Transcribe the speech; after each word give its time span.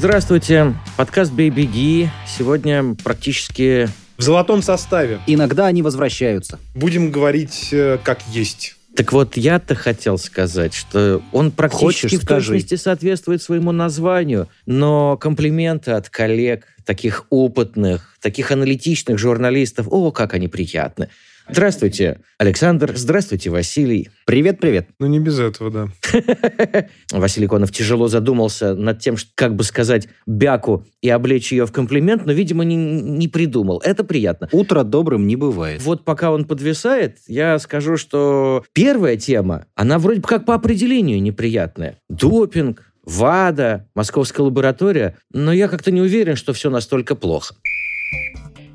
Здравствуйте, 0.00 0.74
подкаст 0.96 1.30
«Бей-беги». 1.30 2.08
Сегодня 2.26 2.96
практически... 3.04 3.86
В 4.16 4.22
золотом 4.22 4.62
составе. 4.62 5.20
Иногда 5.26 5.66
они 5.66 5.82
возвращаются. 5.82 6.58
Будем 6.74 7.10
говорить 7.10 7.68
э, 7.70 7.98
как 8.02 8.22
есть. 8.28 8.76
Так 8.96 9.12
вот, 9.12 9.36
я-то 9.36 9.74
хотел 9.74 10.16
сказать, 10.16 10.72
что 10.72 11.20
он 11.32 11.50
практически 11.50 12.06
Хочешь, 12.06 12.12
в 12.12 12.22
скажи. 12.22 12.46
точности 12.46 12.76
соответствует 12.76 13.42
своему 13.42 13.72
названию, 13.72 14.48
но 14.64 15.18
комплименты 15.18 15.90
от 15.90 16.08
коллег, 16.08 16.64
таких 16.86 17.26
опытных, 17.28 18.16
таких 18.22 18.52
аналитичных 18.52 19.18
журналистов, 19.18 19.86
о, 19.90 20.12
как 20.12 20.32
они 20.32 20.48
приятны. 20.48 21.10
Здравствуйте, 21.52 22.20
Александр. 22.38 22.92
Здравствуйте, 22.94 23.50
Василий. 23.50 24.08
Привет-привет. 24.24 24.88
Но 25.00 25.08
не 25.08 25.18
без 25.18 25.40
этого, 25.40 25.70
да. 25.70 25.88
Василий 27.12 27.48
Конов 27.48 27.72
тяжело 27.72 28.06
задумался 28.06 28.74
над 28.74 29.00
тем, 29.00 29.16
как 29.34 29.56
бы 29.56 29.64
сказать 29.64 30.08
бяку 30.26 30.86
и 31.02 31.08
облечь 31.08 31.50
ее 31.50 31.66
в 31.66 31.72
комплимент, 31.72 32.24
но, 32.24 32.32
видимо, 32.32 32.64
не, 32.64 32.76
не 32.76 33.26
придумал. 33.26 33.82
Это 33.84 34.04
приятно. 34.04 34.48
Утро 34.52 34.84
добрым 34.84 35.26
не 35.26 35.34
бывает. 35.34 35.82
Вот 35.82 36.04
пока 36.04 36.30
он 36.30 36.44
подвисает, 36.44 37.18
я 37.26 37.58
скажу, 37.58 37.96
что 37.96 38.64
первая 38.72 39.16
тема, 39.16 39.66
она 39.74 39.98
вроде 39.98 40.20
бы 40.20 40.28
как 40.28 40.46
по 40.46 40.54
определению 40.54 41.20
неприятная. 41.20 41.96
Допинг, 42.08 42.92
ВАДА, 43.04 43.88
московская 43.94 44.42
лаборатория, 44.42 45.16
но 45.32 45.52
я 45.52 45.66
как-то 45.66 45.90
не 45.90 46.00
уверен, 46.00 46.36
что 46.36 46.52
все 46.52 46.70
настолько 46.70 47.16
плохо. 47.16 47.54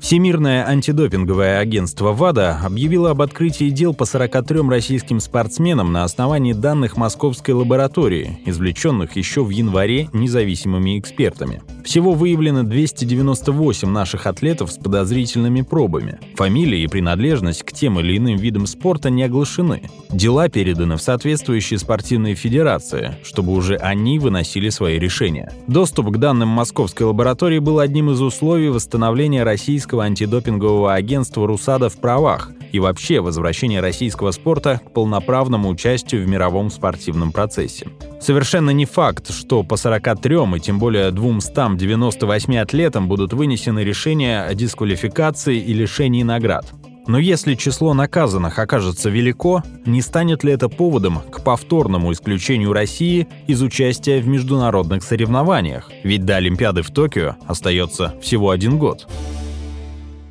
Всемирное 0.06 0.64
антидопинговое 0.64 1.58
агентство 1.58 2.12
ВАДА 2.12 2.60
объявило 2.64 3.10
об 3.10 3.22
открытии 3.22 3.70
дел 3.70 3.92
по 3.92 4.04
43 4.04 4.60
российским 4.68 5.18
спортсменам 5.18 5.92
на 5.92 6.04
основании 6.04 6.52
данных 6.52 6.96
Московской 6.96 7.54
лаборатории, 7.54 8.38
извлеченных 8.46 9.16
еще 9.16 9.42
в 9.42 9.50
январе 9.50 10.08
независимыми 10.12 11.00
экспертами. 11.00 11.60
Всего 11.84 12.12
выявлено 12.12 12.62
298 12.62 13.88
наших 13.88 14.28
атлетов 14.28 14.70
с 14.70 14.76
подозрительными 14.76 15.62
пробами. 15.62 16.20
Фамилии 16.36 16.82
и 16.82 16.86
принадлежность 16.86 17.64
к 17.64 17.72
тем 17.72 17.98
или 17.98 18.16
иным 18.16 18.36
видам 18.36 18.68
спорта 18.68 19.10
не 19.10 19.24
оглашены. 19.24 19.90
Дела 20.10 20.48
переданы 20.48 20.98
в 20.98 21.02
соответствующие 21.02 21.80
спортивные 21.80 22.36
федерации, 22.36 23.16
чтобы 23.24 23.52
уже 23.52 23.74
они 23.74 24.20
выносили 24.20 24.68
свои 24.68 25.00
решения. 25.00 25.52
Доступ 25.66 26.12
к 26.12 26.18
данным 26.18 26.48
Московской 26.48 27.06
лаборатории 27.06 27.58
был 27.58 27.80
одним 27.80 28.10
из 28.10 28.20
условий 28.20 28.68
восстановления 28.68 29.42
российского 29.42 29.95
антидопингового 30.04 30.94
агентства 30.94 31.46
«Русада» 31.46 31.88
в 31.88 31.96
правах 31.96 32.50
и 32.72 32.78
вообще 32.78 33.20
возвращения 33.20 33.80
российского 33.80 34.30
спорта 34.30 34.80
к 34.84 34.92
полноправному 34.92 35.68
участию 35.68 36.24
в 36.24 36.28
мировом 36.28 36.70
спортивном 36.70 37.32
процессе. 37.32 37.88
Совершенно 38.20 38.70
не 38.70 38.84
факт, 38.84 39.32
что 39.32 39.62
по 39.62 39.76
43 39.76 40.36
и 40.56 40.60
тем 40.60 40.78
более 40.78 41.10
298 41.10 42.56
атлетам 42.58 43.08
будут 43.08 43.32
вынесены 43.32 43.80
решения 43.80 44.42
о 44.42 44.54
дисквалификации 44.54 45.58
и 45.58 45.72
лишении 45.72 46.22
наград. 46.22 46.72
Но 47.06 47.18
если 47.18 47.54
число 47.54 47.94
наказанных 47.94 48.58
окажется 48.58 49.10
велико, 49.10 49.62
не 49.84 50.02
станет 50.02 50.42
ли 50.42 50.52
это 50.52 50.68
поводом 50.68 51.20
к 51.30 51.42
повторному 51.42 52.12
исключению 52.12 52.72
России 52.72 53.28
из 53.46 53.62
участия 53.62 54.20
в 54.20 54.26
международных 54.26 55.04
соревнованиях? 55.04 55.90
Ведь 56.02 56.24
до 56.24 56.36
Олимпиады 56.36 56.82
в 56.82 56.90
Токио 56.90 57.36
остается 57.46 58.14
всего 58.20 58.50
один 58.50 58.76
год. 58.78 59.06